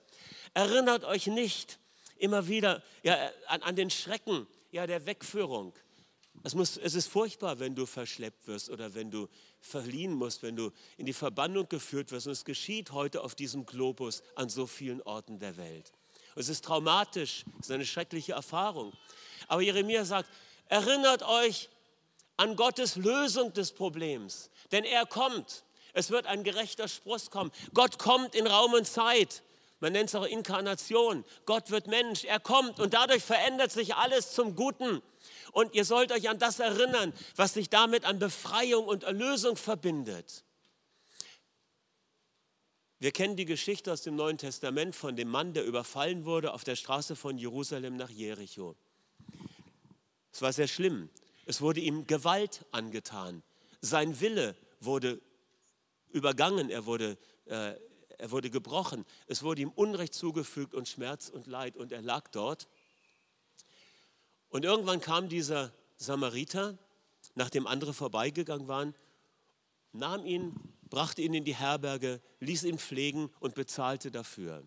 Erinnert 0.53 1.05
euch 1.05 1.27
nicht 1.27 1.79
immer 2.17 2.47
wieder 2.49 2.83
ja, 3.03 3.17
an, 3.47 3.63
an 3.63 3.75
den 3.77 3.89
Schrecken 3.89 4.47
ja, 4.71 4.85
der 4.85 5.05
Wegführung. 5.05 5.73
Es, 6.43 6.55
muss, 6.55 6.75
es 6.75 6.93
ist 6.93 7.07
furchtbar, 7.07 7.59
wenn 7.59 7.73
du 7.73 7.85
verschleppt 7.85 8.47
wirst 8.47 8.69
oder 8.69 8.93
wenn 8.95 9.09
du 9.09 9.29
verliehen 9.61 10.13
musst, 10.13 10.43
wenn 10.43 10.57
du 10.57 10.71
in 10.97 11.05
die 11.05 11.13
Verbannung 11.13 11.69
geführt 11.69 12.11
wirst. 12.11 12.27
Und 12.27 12.33
es 12.33 12.43
geschieht 12.43 12.91
heute 12.91 13.21
auf 13.21 13.33
diesem 13.33 13.65
Globus 13.65 14.23
an 14.35 14.49
so 14.49 14.67
vielen 14.67 15.01
Orten 15.03 15.39
der 15.39 15.55
Welt. 15.55 15.93
Und 16.35 16.41
es 16.41 16.49
ist 16.49 16.65
traumatisch, 16.65 17.45
es 17.61 17.67
ist 17.67 17.71
eine 17.71 17.85
schreckliche 17.85 18.33
Erfahrung. 18.33 18.91
Aber 19.47 19.61
Jeremia 19.61 20.03
sagt, 20.03 20.29
erinnert 20.67 21.23
euch 21.23 21.69
an 22.37 22.55
Gottes 22.55 22.95
Lösung 22.95 23.53
des 23.53 23.71
Problems. 23.71 24.49
Denn 24.71 24.83
er 24.83 25.05
kommt. 25.05 25.63
Es 25.93 26.09
wird 26.09 26.25
ein 26.25 26.43
gerechter 26.43 26.87
Spross 26.87 27.29
kommen. 27.29 27.51
Gott 27.73 27.99
kommt 27.99 28.35
in 28.35 28.47
Raum 28.47 28.73
und 28.73 28.87
Zeit. 28.87 29.43
Man 29.79 29.93
nennt 29.93 30.09
es 30.09 30.15
auch 30.15 30.25
Inkarnation. 30.25 31.25
Gott 31.45 31.69
wird 31.69 31.87
Mensch. 31.87 32.23
Er 32.23 32.39
kommt 32.39 32.79
und 32.79 32.93
dadurch 32.93 33.23
verändert 33.23 33.71
sich 33.71 33.95
alles 33.95 34.31
zum 34.33 34.55
Guten. 34.55 35.01
Und 35.51 35.75
ihr 35.75 35.85
sollt 35.85 36.11
euch 36.11 36.29
an 36.29 36.39
das 36.39 36.59
erinnern, 36.59 37.13
was 37.35 37.53
sich 37.53 37.69
damit 37.69 38.05
an 38.05 38.17
Befreiung 38.17 38.87
und 38.87 39.03
Erlösung 39.03 39.55
verbindet. 39.55 40.43
Wir 42.99 43.11
kennen 43.11 43.35
die 43.35 43.43
Geschichte 43.43 43.91
aus 43.91 44.01
dem 44.01 44.15
Neuen 44.15 44.37
Testament 44.37 44.95
von 44.95 45.17
dem 45.17 45.27
Mann, 45.27 45.53
der 45.53 45.65
überfallen 45.65 46.23
wurde 46.23 46.53
auf 46.53 46.63
der 46.63 46.77
Straße 46.77 47.17
von 47.17 47.37
Jerusalem 47.37 47.97
nach 47.97 48.09
Jericho. 48.09 48.77
Es 50.31 50.41
war 50.41 50.53
sehr 50.53 50.69
schlimm. 50.69 51.09
Es 51.45 51.61
wurde 51.61 51.79
ihm 51.79 52.07
Gewalt 52.07 52.65
angetan. 52.71 53.43
Sein 53.81 54.19
Wille 54.19 54.55
wurde 54.79 55.21
übergangen, 56.09 56.69
er 56.69 56.85
wurde, 56.85 57.17
äh, 57.45 57.75
er 58.17 58.31
wurde 58.31 58.49
gebrochen. 58.49 59.05
Es 59.27 59.43
wurde 59.43 59.61
ihm 59.61 59.71
Unrecht 59.71 60.13
zugefügt 60.13 60.73
und 60.73 60.87
Schmerz 60.87 61.29
und 61.29 61.47
Leid 61.47 61.75
und 61.75 61.91
er 61.91 62.01
lag 62.01 62.29
dort. 62.29 62.67
Und 64.49 64.65
irgendwann 64.65 65.01
kam 65.01 65.29
dieser 65.29 65.73
Samariter, 65.97 66.77
nachdem 67.35 67.67
andere 67.67 67.93
vorbeigegangen 67.93 68.67
waren, 68.67 68.95
nahm 69.91 70.25
ihn, 70.25 70.53
brachte 70.89 71.21
ihn 71.21 71.33
in 71.33 71.43
die 71.43 71.55
Herberge, 71.55 72.21
ließ 72.39 72.63
ihn 72.63 72.77
pflegen 72.77 73.29
und 73.39 73.55
bezahlte 73.55 74.11
dafür. 74.11 74.63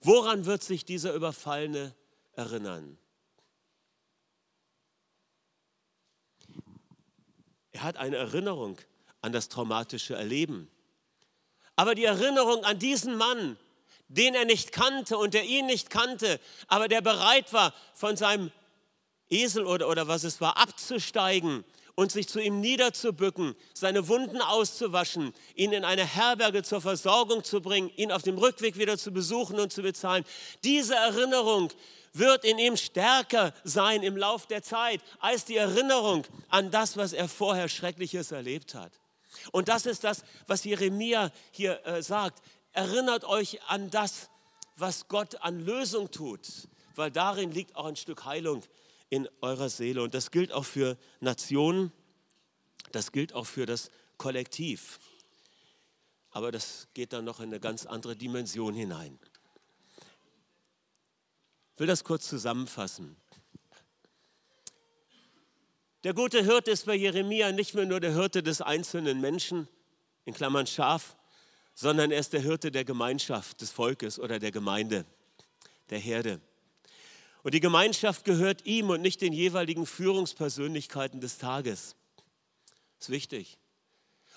Woran 0.00 0.46
wird 0.46 0.62
sich 0.62 0.84
dieser 0.84 1.14
Überfallene 1.14 1.94
erinnern? 2.32 2.98
Er 7.72 7.82
hat 7.82 7.96
eine 7.96 8.16
Erinnerung 8.16 8.78
an 9.20 9.32
das 9.32 9.48
traumatische 9.48 10.14
Erleben. 10.14 10.70
Aber 11.76 11.94
die 11.94 12.04
Erinnerung 12.04 12.64
an 12.64 12.78
diesen 12.78 13.16
Mann, 13.16 13.56
den 14.08 14.34
er 14.34 14.44
nicht 14.44 14.72
kannte 14.72 15.16
und 15.16 15.34
der 15.34 15.44
ihn 15.44 15.66
nicht 15.66 15.90
kannte, 15.90 16.38
aber 16.68 16.88
der 16.88 17.00
bereit 17.00 17.52
war, 17.52 17.72
von 17.94 18.16
seinem 18.16 18.50
Esel 19.30 19.64
oder, 19.64 19.88
oder 19.88 20.06
was 20.06 20.24
es 20.24 20.40
war, 20.40 20.58
abzusteigen 20.58 21.64
und 21.94 22.10
sich 22.10 22.28
zu 22.28 22.40
ihm 22.40 22.60
niederzubücken, 22.60 23.54
seine 23.74 24.08
Wunden 24.08 24.40
auszuwaschen, 24.40 25.34
ihn 25.54 25.72
in 25.72 25.84
eine 25.84 26.06
Herberge 26.06 26.62
zur 26.62 26.80
Versorgung 26.80 27.44
zu 27.44 27.60
bringen, 27.60 27.90
ihn 27.96 28.12
auf 28.12 28.22
dem 28.22 28.38
Rückweg 28.38 28.78
wieder 28.78 28.96
zu 28.96 29.12
besuchen 29.12 29.60
und 29.60 29.72
zu 29.72 29.82
bezahlen. 29.82 30.24
Diese 30.64 30.94
Erinnerung 30.94 31.70
wird 32.14 32.44
in 32.44 32.58
ihm 32.58 32.76
stärker 32.76 33.54
sein 33.64 34.02
im 34.02 34.16
Lauf 34.16 34.46
der 34.46 34.62
Zeit 34.62 35.00
als 35.18 35.44
die 35.44 35.56
Erinnerung 35.56 36.26
an 36.48 36.70
das, 36.70 36.96
was 36.96 37.12
er 37.12 37.28
vorher 37.28 37.68
Schreckliches 37.68 38.32
erlebt 38.32 38.74
hat. 38.74 38.92
Und 39.50 39.68
das 39.68 39.86
ist 39.86 40.04
das, 40.04 40.24
was 40.46 40.64
Jeremia 40.64 41.30
hier 41.50 41.84
äh, 41.86 42.02
sagt. 42.02 42.42
Erinnert 42.72 43.24
euch 43.24 43.60
an 43.68 43.90
das, 43.90 44.30
was 44.76 45.08
Gott 45.08 45.36
an 45.42 45.60
Lösung 45.60 46.10
tut, 46.10 46.46
weil 46.96 47.10
darin 47.10 47.50
liegt 47.50 47.76
auch 47.76 47.86
ein 47.86 47.96
Stück 47.96 48.24
Heilung 48.24 48.62
in 49.12 49.28
eurer 49.42 49.68
Seele. 49.68 50.02
Und 50.02 50.14
das 50.14 50.30
gilt 50.30 50.52
auch 50.52 50.64
für 50.64 50.96
Nationen, 51.20 51.92
das 52.92 53.12
gilt 53.12 53.34
auch 53.34 53.44
für 53.44 53.66
das 53.66 53.90
Kollektiv. 54.16 54.98
Aber 56.30 56.50
das 56.50 56.88
geht 56.94 57.12
dann 57.12 57.26
noch 57.26 57.40
in 57.40 57.50
eine 57.50 57.60
ganz 57.60 57.84
andere 57.84 58.16
Dimension 58.16 58.72
hinein. 58.72 59.18
Ich 61.74 61.80
will 61.80 61.86
das 61.86 62.04
kurz 62.04 62.26
zusammenfassen. 62.26 63.14
Der 66.04 66.14
gute 66.14 66.42
Hirte 66.42 66.70
ist 66.70 66.86
bei 66.86 66.94
Jeremia 66.94 67.52
nicht 67.52 67.74
mehr 67.74 67.84
nur 67.84 68.00
der 68.00 68.14
Hirte 68.14 68.42
des 68.42 68.62
einzelnen 68.62 69.20
Menschen, 69.20 69.68
in 70.24 70.32
Klammern 70.32 70.66
Schaf, 70.66 71.18
sondern 71.74 72.12
er 72.12 72.20
ist 72.20 72.32
der 72.32 72.40
Hirte 72.40 72.70
der 72.70 72.86
Gemeinschaft, 72.86 73.60
des 73.60 73.72
Volkes 73.72 74.18
oder 74.18 74.38
der 74.38 74.52
Gemeinde, 74.52 75.04
der 75.90 75.98
Herde. 75.98 76.40
Und 77.42 77.54
die 77.54 77.60
Gemeinschaft 77.60 78.24
gehört 78.24 78.66
ihm 78.66 78.90
und 78.90 79.02
nicht 79.02 79.20
den 79.20 79.32
jeweiligen 79.32 79.86
Führungspersönlichkeiten 79.86 81.20
des 81.20 81.38
Tages. 81.38 81.96
Das 82.98 83.08
ist 83.08 83.10
wichtig. 83.10 83.58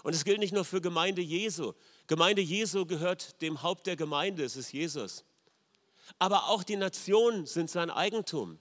Und 0.04 0.16
es 0.16 0.24
gilt 0.24 0.40
nicht 0.40 0.54
nur 0.54 0.66
für 0.66 0.82
Gemeinde 0.82 1.22
Jesu. 1.22 1.74
Gemeinde 2.08 2.42
Jesu 2.42 2.86
gehört 2.86 3.42
dem 3.42 3.64
Haupt 3.64 3.88
der 3.88 3.96
Gemeinde, 3.96 4.44
es 4.44 4.56
ist 4.56 4.72
Jesus. 4.72 5.24
Aber 6.20 6.50
auch 6.50 6.64
die 6.64 6.76
Nationen 6.76 7.46
sind 7.46 7.70
sein 7.70 7.90
Eigentum. 7.90 8.60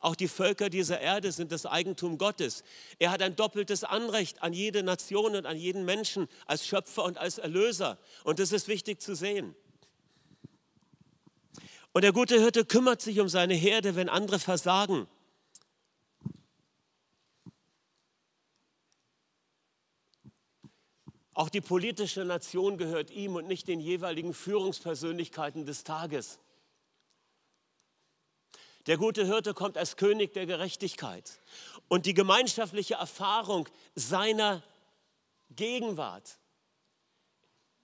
Auch 0.00 0.14
die 0.14 0.28
Völker 0.28 0.70
dieser 0.70 1.00
Erde 1.00 1.32
sind 1.32 1.50
das 1.50 1.66
Eigentum 1.66 2.18
Gottes. 2.18 2.62
Er 3.00 3.10
hat 3.10 3.20
ein 3.20 3.34
doppeltes 3.34 3.82
Anrecht 3.82 4.42
an 4.42 4.52
jede 4.52 4.84
Nation 4.84 5.34
und 5.34 5.46
an 5.46 5.56
jeden 5.56 5.84
Menschen 5.84 6.28
als 6.46 6.66
Schöpfer 6.66 7.02
und 7.04 7.18
als 7.18 7.38
Erlöser. 7.38 7.98
Und 8.22 8.38
das 8.38 8.52
ist 8.52 8.68
wichtig 8.68 9.02
zu 9.02 9.16
sehen. 9.16 9.56
Und 11.92 12.02
der 12.02 12.12
gute 12.12 12.38
Hirte 12.38 12.64
kümmert 12.64 13.02
sich 13.02 13.20
um 13.20 13.28
seine 13.28 13.54
Herde, 13.54 13.96
wenn 13.96 14.08
andere 14.08 14.38
versagen. 14.38 15.08
Auch 21.38 21.48
die 21.48 21.60
politische 21.60 22.24
Nation 22.24 22.78
gehört 22.78 23.12
ihm 23.12 23.36
und 23.36 23.46
nicht 23.46 23.68
den 23.68 23.78
jeweiligen 23.78 24.34
Führungspersönlichkeiten 24.34 25.66
des 25.66 25.84
Tages. 25.84 26.40
Der 28.88 28.96
gute 28.96 29.24
Hirte 29.24 29.54
kommt 29.54 29.76
als 29.76 29.96
König 29.96 30.32
der 30.32 30.46
Gerechtigkeit. 30.46 31.38
Und 31.86 32.06
die 32.06 32.14
gemeinschaftliche 32.14 32.94
Erfahrung 32.94 33.68
seiner 33.94 34.64
Gegenwart 35.50 36.38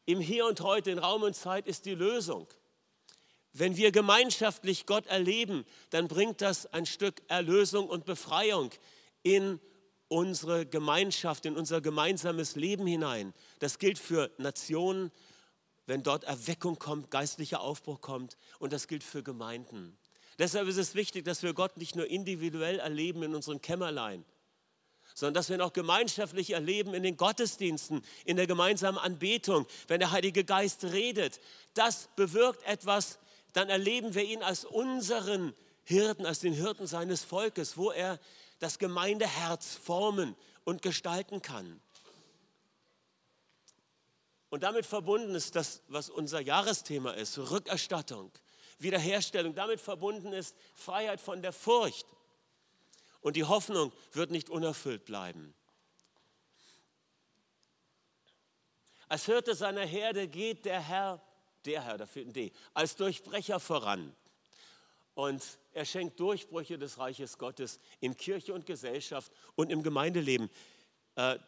im 0.07 0.19
Hier 0.19 0.47
und 0.47 0.61
Heute, 0.61 0.91
in 0.91 0.99
Raum 0.99 1.23
und 1.23 1.35
Zeit 1.35 1.67
ist 1.67 1.87
die 1.87 1.95
Lösung. 1.95 2.49
Wenn 3.57 3.77
wir 3.77 3.93
gemeinschaftlich 3.93 4.85
Gott 4.85 5.07
erleben, 5.07 5.65
dann 5.91 6.09
bringt 6.09 6.41
das 6.41 6.67
ein 6.67 6.87
Stück 6.87 7.23
Erlösung 7.29 7.89
und 7.89 8.05
Befreiung 8.05 8.71
in 9.23 9.61
unsere 10.09 10.67
Gemeinschaft, 10.67 11.47
in 11.47 11.57
unser 11.57 11.81
gemeinsames 11.81 12.57
Leben 12.57 12.85
hinein. 12.85 13.33
Das 13.61 13.79
gilt 13.79 14.01
für 14.01 14.33
Nationen, 14.39 15.13
wenn 15.87 16.03
dort 16.03 16.25
Erweckung 16.25 16.81
kommt, 16.81 17.13
geistlicher 17.13 17.61
Aufbruch 17.61 18.01
kommt. 18.01 18.37
Und 18.59 18.73
das 18.73 18.89
gilt 18.89 19.05
für 19.05 19.23
Gemeinden. 19.23 19.97
Deshalb 20.41 20.67
ist 20.67 20.77
es 20.77 20.97
wichtig, 20.97 21.25
dass 21.25 21.45
wir 21.45 21.55
Gott 21.55 21.77
nicht 21.77 21.95
nur 21.95 22.09
individuell 22.09 22.81
erleben 22.81 23.23
in 23.23 23.37
unserem 23.37 23.63
Kämmerlein, 23.63 24.25
sondern 25.15 25.35
dass 25.35 25.49
wir 25.49 25.57
ihn 25.57 25.63
auch 25.63 25.73
gemeinschaftlich 25.73 26.51
erleben 26.51 26.93
in 26.93 27.05
den 27.05 27.17
Gottesdiensten, 27.17 28.05
in 28.25 28.37
der 28.37 28.49
gemeinsamen 28.49 28.99
Anbetung, 28.99 29.65
wenn 29.87 30.01
der 30.01 30.11
Heilige 30.11 30.43
Geist 30.43 30.83
redet. 30.83 31.39
Das 31.75 32.09
bewirkt 32.17 32.65
etwas, 32.65 33.21
dann 33.55 33.71
erleben 33.71 34.15
wir 34.15 34.25
ihn 34.25 34.43
als 34.43 34.65
unseren 34.65 35.55
Hirten, 35.85 36.27
als 36.27 36.41
den 36.41 36.53
Hirten 36.53 36.87
seines 36.87 37.25
Volkes, 37.25 37.77
wo 37.77 37.91
er 37.91 38.21
das 38.59 38.79
Gemeindeherz 38.79 39.75
formen 39.77 40.37
und 40.65 40.83
gestalten 40.83 41.41
kann. 41.41 41.81
Und 44.51 44.63
damit 44.63 44.87
verbunden 44.87 45.35
ist 45.35 45.57
das, 45.57 45.83
was 45.89 46.11
unser 46.11 46.41
Jahresthema 46.41 47.13
ist, 47.13 47.39
Rückerstattung. 47.39 48.31
Wiederherstellung. 48.79 49.55
Damit 49.55 49.81
verbunden 49.81 50.33
ist 50.33 50.57
Freiheit 50.75 51.21
von 51.21 51.43
der 51.43 51.53
Furcht. 51.53 52.07
Und 53.21 53.37
die 53.37 53.45
Hoffnung 53.45 53.93
wird 54.13 54.31
nicht 54.31 54.51
unerfüllt 54.51 55.05
bleiben. 55.05 55.55
Als 59.09 59.27
Hirte 59.27 59.55
seiner 59.55 59.85
Herde 59.85 60.29
geht 60.29 60.65
der 60.65 60.81
Herr, 60.81 61.23
der 61.67 61.83
Herr, 61.83 61.99
da 61.99 62.07
fehlt 62.07 62.29
ein 62.29 62.33
D, 62.33 62.53
als 62.73 62.97
Durchbrecher 62.97 63.61
voran. 63.61 64.15
Und 65.15 65.43
er 65.73 65.85
schenkt 65.85 66.19
Durchbrüche 66.19 66.79
des 66.79 66.99
Reiches 66.99 67.39
Gottes 67.39 67.79
in 68.01 68.17
Kirche 68.17 68.53
und 68.53 68.67
Gesellschaft 68.67 69.31
und 69.55 69.71
im 69.71 69.83
Gemeindeleben. 69.83 70.51
Äh, 71.17 71.39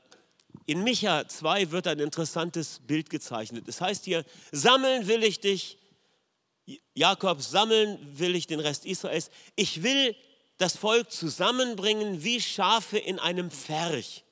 in 0.66 0.82
Micha 0.82 1.28
2 1.28 1.70
wird 1.70 1.86
ein 1.86 1.98
interessantes 1.98 2.80
Bild 2.86 3.10
gezeichnet. 3.10 3.68
Es 3.68 3.80
heißt 3.80 4.04
hier, 4.04 4.24
sammeln 4.52 5.06
will 5.06 5.22
ich 5.22 5.40
dich 5.40 5.78
Jakob, 6.94 7.42
sammeln 7.42 7.98
will 8.18 8.34
ich 8.34 8.46
den 8.46 8.58
Rest 8.58 8.86
Israels. 8.86 9.30
Ich 9.54 9.82
will 9.82 10.16
das 10.58 10.76
Volk 10.76 11.12
zusammenbringen 11.12 12.24
wie 12.24 12.40
Schafe 12.40 12.98
in 12.98 13.18
einem 13.18 13.50
Pferch, 13.50 14.24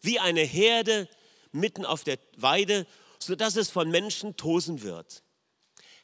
wie 0.00 0.18
eine 0.18 0.40
Herde 0.40 1.08
mitten 1.52 1.84
auf 1.84 2.02
der 2.02 2.18
Weide, 2.36 2.86
sodass 3.26 3.56
es 3.56 3.70
von 3.70 3.90
Menschen 3.90 4.36
tosen 4.36 4.82
wird. 4.82 5.22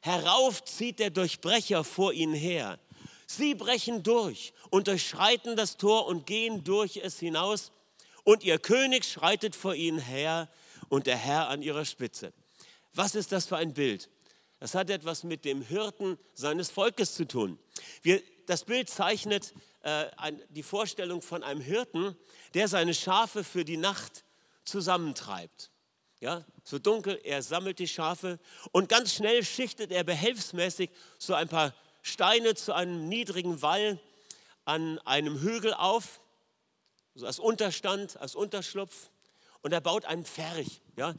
Herauf 0.00 0.64
zieht 0.64 0.98
der 0.98 1.11
Durchbrecher 1.11 1.85
vor 1.85 2.12
ihnen 2.12 2.35
her. 2.35 2.78
Sie 3.26 3.54
brechen 3.54 4.02
durch 4.02 4.52
und 4.70 4.88
durchschreiten 4.88 5.57
das 5.57 5.76
Tor 5.76 6.07
und 6.07 6.26
gehen 6.26 6.64
durch 6.64 6.96
es 6.96 7.18
hinaus. 7.18 7.72
Und 8.24 8.44
ihr 8.44 8.59
König 8.59 9.04
schreitet 9.04 9.57
vor 9.57 9.74
ihnen 9.74 9.98
her 9.98 10.48
und 10.88 11.07
der 11.07 11.16
Herr 11.16 11.48
an 11.48 11.62
ihrer 11.62 11.85
Spitze. 11.85 12.33
Was 12.94 13.14
ist 13.14 13.33
das 13.33 13.46
für 13.46 13.57
ein 13.57 13.74
Bild? 13.74 14.09
Das 14.61 14.74
hat 14.74 14.90
etwas 14.90 15.24
mit 15.24 15.44
dem 15.44 15.62
Hirten 15.62 16.18
seines 16.35 16.70
Volkes 16.70 17.14
zu 17.14 17.26
tun. 17.26 17.59
Wir, 18.02 18.22
das 18.46 18.64
Bild 18.64 18.88
zeichnet 18.88 19.54
äh, 19.83 20.07
ein, 20.16 20.42
die 20.48 20.62
Vorstellung 20.62 21.22
von 21.22 21.42
einem 21.42 21.61
Hirten, 21.61 22.16
der 22.54 22.66
seine 22.68 22.94
Schafe 22.94 23.44
für 23.44 23.64
die 23.64 23.76
Nacht 23.76 24.24
zusammentreibt. 24.64 25.70
Ja, 26.20 26.44
so 26.64 26.78
dunkel, 26.81 27.20
er 27.22 27.42
sammelt 27.42 27.78
die 27.78 27.87
Schafe 27.87 28.40
und 28.72 28.88
ganz 28.88 29.14
schnell 29.14 29.44
schichtet 29.44 29.92
er 29.92 30.02
behelfsmäßig 30.02 30.90
so 31.18 31.35
ein 31.35 31.48
paar 31.48 31.72
Steine 32.02 32.54
zu 32.57 32.74
einem 32.74 33.09
niedrigen 33.09 33.62
Wall 33.62 34.00
an 34.64 34.98
einem 35.00 35.40
Hügel 35.40 35.74
auf, 35.74 36.20
so 37.14 37.26
als 37.26 37.38
Unterstand, 37.38 38.16
als 38.20 38.35
Unterschlupf. 38.35 39.11
Und 39.62 39.72
er 39.72 39.81
baut 39.81 40.04
einen 40.04 40.24
Pferch. 40.24 40.81
Ja? 40.96 41.14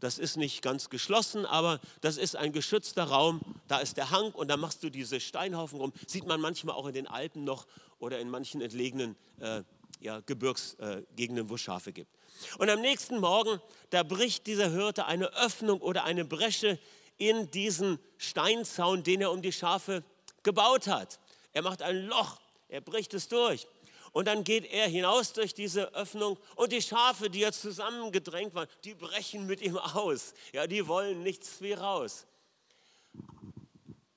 Das 0.00 0.18
ist 0.18 0.36
nicht 0.36 0.62
ganz 0.62 0.90
geschlossen, 0.90 1.46
aber 1.46 1.80
das 2.00 2.16
ist 2.16 2.36
ein 2.36 2.52
geschützter 2.52 3.04
Raum. 3.04 3.40
Da 3.68 3.78
ist 3.78 3.96
der 3.96 4.10
Hang 4.10 4.32
und 4.32 4.48
da 4.48 4.56
machst 4.56 4.82
du 4.82 4.90
diese 4.90 5.20
Steinhaufen 5.20 5.80
rum. 5.80 5.92
Sieht 6.06 6.26
man 6.26 6.40
manchmal 6.40 6.76
auch 6.76 6.86
in 6.86 6.94
den 6.94 7.06
Alpen 7.06 7.44
noch 7.44 7.66
oder 7.98 8.18
in 8.20 8.30
manchen 8.30 8.60
entlegenen 8.60 9.16
äh, 9.40 9.62
ja, 10.00 10.20
Gebirgsgegenden, 10.20 11.46
äh, 11.46 11.48
wo 11.48 11.54
es 11.54 11.60
Schafe 11.60 11.92
gibt. 11.92 12.10
Und 12.58 12.70
am 12.70 12.80
nächsten 12.80 13.18
Morgen, 13.18 13.60
da 13.90 14.02
bricht 14.02 14.46
dieser 14.46 14.70
Hirte 14.70 15.06
eine 15.06 15.32
Öffnung 15.34 15.80
oder 15.80 16.04
eine 16.04 16.24
Bresche 16.24 16.78
in 17.16 17.50
diesen 17.50 17.98
Steinzaun, 18.16 19.02
den 19.02 19.20
er 19.20 19.30
um 19.30 19.42
die 19.42 19.52
Schafe 19.52 20.02
gebaut 20.42 20.86
hat. 20.86 21.18
Er 21.52 21.62
macht 21.62 21.82
ein 21.82 22.06
Loch, 22.06 22.40
er 22.68 22.80
bricht 22.80 23.14
es 23.14 23.28
durch. 23.28 23.66
Und 24.12 24.26
dann 24.28 24.44
geht 24.44 24.70
er 24.70 24.86
hinaus 24.86 25.32
durch 25.32 25.54
diese 25.54 25.92
Öffnung 25.94 26.38
und 26.54 26.70
die 26.70 26.82
Schafe, 26.82 27.30
die 27.30 27.40
ja 27.40 27.50
zusammengedrängt 27.50 28.54
waren, 28.54 28.68
die 28.84 28.94
brechen 28.94 29.46
mit 29.46 29.60
ihm 29.60 29.76
aus. 29.76 30.34
Ja, 30.52 30.68
die 30.68 30.86
wollen 30.86 31.24
nichts 31.24 31.60
wie 31.60 31.72
raus. 31.72 32.26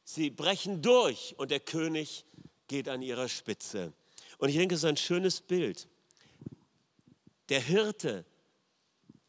Sie 0.04 0.30
brechen 0.30 0.82
durch 0.82 1.34
und 1.38 1.50
der 1.50 1.60
König 1.60 2.26
geht 2.68 2.90
an 2.90 3.02
ihrer 3.02 3.28
Spitze. 3.28 3.92
Und 4.38 4.50
ich 4.50 4.56
denke, 4.56 4.76
es 4.76 4.82
ist 4.82 4.86
ein 4.86 4.98
schönes 4.98 5.42
Bild. 5.42 5.88
Der 7.50 7.62
Hirte 7.62 8.26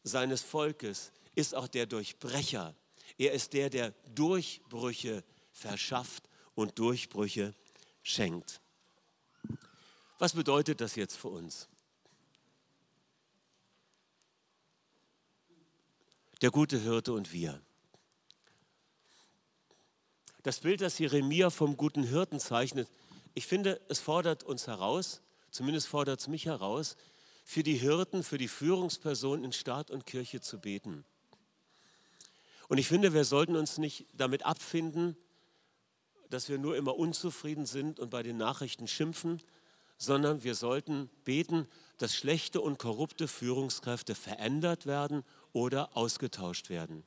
seines 0.03 0.41
Volkes 0.41 1.11
ist 1.35 1.55
auch 1.55 1.67
der 1.67 1.85
Durchbrecher. 1.85 2.75
Er 3.17 3.33
ist 3.33 3.53
der, 3.53 3.69
der 3.69 3.91
Durchbrüche 4.13 5.23
verschafft 5.51 6.29
und 6.55 6.77
Durchbrüche 6.79 7.53
schenkt. 8.03 8.61
Was 10.17 10.33
bedeutet 10.33 10.81
das 10.81 10.95
jetzt 10.95 11.15
für 11.15 11.29
uns? 11.29 11.69
Der 16.41 16.51
gute 16.51 16.79
Hirte 16.79 17.13
und 17.13 17.31
wir. 17.31 17.61
Das 20.43 20.59
Bild, 20.59 20.81
das 20.81 20.99
Jeremia 20.99 21.49
vom 21.49 21.75
guten 21.75 22.03
Hirten 22.03 22.39
zeichnet, 22.39 22.89
ich 23.33 23.45
finde, 23.45 23.79
es 23.89 23.99
fordert 23.99 24.43
uns 24.43 24.67
heraus, 24.67 25.21
zumindest 25.51 25.87
fordert 25.87 26.21
es 26.21 26.27
mich 26.27 26.45
heraus, 26.45 26.95
für 27.49 27.63
die 27.63 27.77
Hirten, 27.77 28.21
für 28.21 28.37
die 28.37 28.47
Führungspersonen 28.47 29.43
in 29.43 29.53
Staat 29.53 29.89
und 29.89 30.05
Kirche 30.05 30.39
zu 30.39 30.59
beten. 30.59 31.03
Und 32.67 32.77
ich 32.77 32.87
finde, 32.87 33.11
wir 33.15 33.25
sollten 33.25 33.55
uns 33.55 33.79
nicht 33.79 34.05
damit 34.13 34.45
abfinden, 34.45 35.17
dass 36.29 36.47
wir 36.47 36.59
nur 36.59 36.77
immer 36.77 36.95
unzufrieden 36.95 37.65
sind 37.65 37.99
und 37.99 38.11
bei 38.11 38.21
den 38.21 38.37
Nachrichten 38.37 38.87
schimpfen, 38.87 39.41
sondern 39.97 40.43
wir 40.43 40.53
sollten 40.53 41.09
beten, 41.23 41.67
dass 41.97 42.15
schlechte 42.15 42.61
und 42.61 42.77
korrupte 42.77 43.27
Führungskräfte 43.27 44.13
verändert 44.13 44.85
werden 44.85 45.23
oder 45.51 45.97
ausgetauscht 45.97 46.69
werden. 46.69 47.03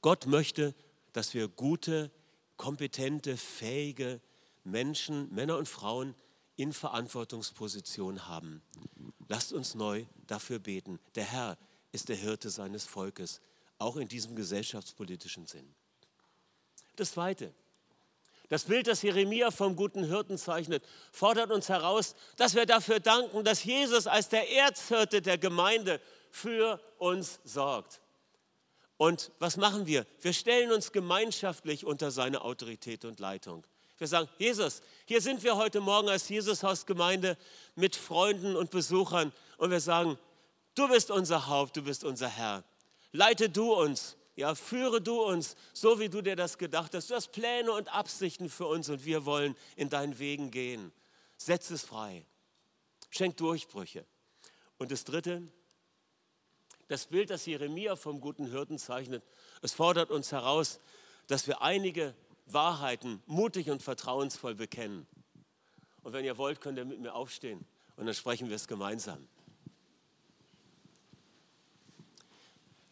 Gott 0.00 0.26
möchte, 0.26 0.76
dass 1.12 1.34
wir 1.34 1.48
gute, 1.48 2.12
kompetente, 2.56 3.36
fähige 3.36 4.20
Menschen, 4.62 5.34
Männer 5.34 5.58
und 5.58 5.68
Frauen 5.68 6.14
in 6.56 6.72
Verantwortungsposition 6.72 8.28
haben. 8.28 8.62
Lasst 9.28 9.52
uns 9.52 9.74
neu 9.74 10.04
dafür 10.26 10.58
beten. 10.58 11.00
Der 11.14 11.24
Herr 11.24 11.58
ist 11.92 12.08
der 12.08 12.16
Hirte 12.16 12.50
seines 12.50 12.84
Volkes, 12.84 13.40
auch 13.78 13.96
in 13.96 14.08
diesem 14.08 14.36
gesellschaftspolitischen 14.36 15.46
Sinn. 15.46 15.74
Das 16.96 17.12
Zweite, 17.12 17.52
das 18.48 18.64
Bild, 18.64 18.86
das 18.86 19.02
Jeremia 19.02 19.50
vom 19.50 19.74
guten 19.74 20.04
Hirten 20.04 20.38
zeichnet, 20.38 20.84
fordert 21.12 21.50
uns 21.50 21.68
heraus, 21.68 22.14
dass 22.36 22.54
wir 22.54 22.66
dafür 22.66 23.00
danken, 23.00 23.42
dass 23.44 23.64
Jesus 23.64 24.06
als 24.06 24.28
der 24.28 24.50
Erzhirte 24.50 25.22
der 25.22 25.38
Gemeinde 25.38 26.00
für 26.30 26.80
uns 26.98 27.40
sorgt. 27.44 28.00
Und 28.96 29.32
was 29.38 29.56
machen 29.56 29.86
wir? 29.86 30.06
Wir 30.20 30.32
stellen 30.32 30.70
uns 30.70 30.92
gemeinschaftlich 30.92 31.84
unter 31.84 32.10
seine 32.10 32.42
Autorität 32.42 33.04
und 33.04 33.18
Leitung. 33.18 33.66
Wir 33.98 34.08
sagen, 34.08 34.28
Jesus, 34.38 34.82
hier 35.06 35.20
sind 35.20 35.42
wir 35.44 35.56
heute 35.56 35.80
Morgen 35.80 36.08
als 36.08 36.28
Jesushausgemeinde 36.28 37.38
mit 37.76 37.94
Freunden 37.94 38.56
und 38.56 38.70
Besuchern 38.70 39.32
und 39.56 39.70
wir 39.70 39.80
sagen, 39.80 40.18
du 40.74 40.88
bist 40.88 41.12
unser 41.12 41.46
Haupt, 41.46 41.76
du 41.76 41.82
bist 41.82 42.02
unser 42.02 42.28
Herr. 42.28 42.64
Leite 43.12 43.48
du 43.48 43.72
uns, 43.72 44.16
ja, 44.34 44.56
führe 44.56 45.00
du 45.00 45.22
uns, 45.22 45.54
so 45.72 46.00
wie 46.00 46.08
du 46.08 46.22
dir 46.22 46.34
das 46.34 46.58
gedacht 46.58 46.92
hast. 46.94 47.08
Du 47.08 47.14
hast 47.14 47.28
Pläne 47.28 47.70
und 47.70 47.94
Absichten 47.94 48.50
für 48.50 48.66
uns 48.66 48.88
und 48.88 49.04
wir 49.04 49.24
wollen 49.24 49.56
in 49.76 49.90
deinen 49.90 50.18
Wegen 50.18 50.50
gehen. 50.50 50.92
Setz 51.36 51.70
es 51.70 51.82
frei. 51.82 52.26
Schenk 53.10 53.36
Durchbrüche. 53.36 54.04
Und 54.76 54.90
das 54.90 55.04
Dritte, 55.04 55.42
das 56.88 57.06
Bild, 57.06 57.30
das 57.30 57.46
Jeremia 57.46 57.94
vom 57.94 58.20
guten 58.20 58.50
Hirten 58.50 58.78
zeichnet, 58.78 59.22
es 59.62 59.72
fordert 59.72 60.10
uns 60.10 60.32
heraus, 60.32 60.80
dass 61.28 61.46
wir 61.46 61.62
einige 61.62 62.14
Wahrheiten 62.46 63.22
mutig 63.26 63.70
und 63.70 63.82
vertrauensvoll 63.82 64.54
bekennen. 64.54 65.06
Und 66.02 66.12
wenn 66.12 66.24
ihr 66.24 66.36
wollt, 66.36 66.60
könnt 66.60 66.78
ihr 66.78 66.84
mit 66.84 67.00
mir 67.00 67.14
aufstehen 67.14 67.64
und 67.96 68.06
dann 68.06 68.14
sprechen 68.14 68.48
wir 68.48 68.56
es 68.56 68.68
gemeinsam. 68.68 69.26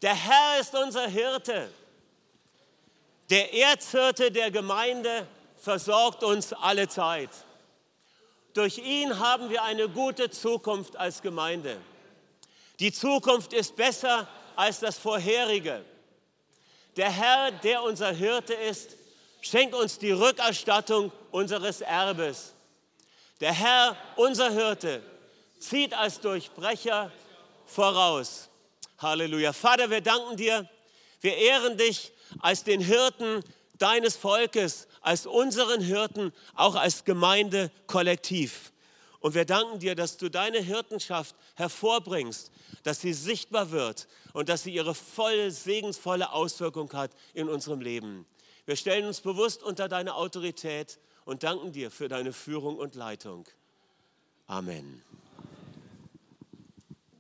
Der 0.00 0.14
Herr 0.14 0.60
ist 0.60 0.74
unser 0.74 1.06
Hirte. 1.06 1.70
Der 3.30 3.54
Erzhirte 3.54 4.32
der 4.32 4.50
Gemeinde 4.50 5.26
versorgt 5.56 6.24
uns 6.24 6.52
alle 6.52 6.88
Zeit. 6.88 7.30
Durch 8.52 8.78
ihn 8.78 9.18
haben 9.18 9.48
wir 9.48 9.62
eine 9.62 9.88
gute 9.88 10.28
Zukunft 10.28 10.96
als 10.96 11.22
Gemeinde. 11.22 11.80
Die 12.80 12.92
Zukunft 12.92 13.52
ist 13.52 13.76
besser 13.76 14.28
als 14.56 14.80
das 14.80 14.98
vorherige. 14.98 15.84
Der 16.96 17.10
Herr, 17.10 17.52
der 17.52 17.82
unser 17.82 18.12
Hirte 18.12 18.54
ist, 18.54 18.96
schenkt 19.42 19.74
uns 19.74 19.98
die 19.98 20.12
Rückerstattung 20.12 21.12
unseres 21.30 21.82
Erbes. 21.82 22.54
Der 23.40 23.52
Herr, 23.52 23.96
unser 24.16 24.50
Hirte, 24.50 25.02
zieht 25.58 25.92
als 25.92 26.20
Durchbrecher 26.20 27.12
voraus. 27.66 28.48
Halleluja. 28.98 29.52
Vater, 29.52 29.90
wir 29.90 30.00
danken 30.00 30.36
dir. 30.36 30.68
Wir 31.20 31.36
ehren 31.36 31.76
dich 31.76 32.12
als 32.40 32.64
den 32.64 32.80
Hirten 32.80 33.42
deines 33.78 34.16
Volkes, 34.16 34.86
als 35.00 35.26
unseren 35.26 35.80
Hirten, 35.80 36.32
auch 36.54 36.76
als 36.76 37.04
Gemeinde 37.04 37.70
kollektiv. 37.86 38.72
Und 39.18 39.34
wir 39.34 39.44
danken 39.44 39.80
dir, 39.80 39.94
dass 39.94 40.16
du 40.16 40.28
deine 40.28 40.58
Hirtenschaft 40.58 41.34
hervorbringst, 41.56 42.50
dass 42.84 43.00
sie 43.00 43.12
sichtbar 43.12 43.70
wird 43.70 44.08
und 44.32 44.48
dass 44.48 44.64
sie 44.64 44.74
ihre 44.74 44.94
volle, 44.94 45.50
segensvolle 45.50 46.32
Auswirkung 46.32 46.92
hat 46.92 47.10
in 47.34 47.48
unserem 47.48 47.80
Leben. 47.80 48.26
Wir 48.64 48.76
stellen 48.76 49.06
uns 49.06 49.20
bewusst 49.20 49.62
unter 49.62 49.88
deine 49.88 50.14
Autorität 50.14 50.98
und 51.24 51.42
danken 51.42 51.72
dir 51.72 51.90
für 51.90 52.08
deine 52.08 52.32
Führung 52.32 52.76
und 52.76 52.94
Leitung. 52.94 53.46
Amen. 54.46 55.02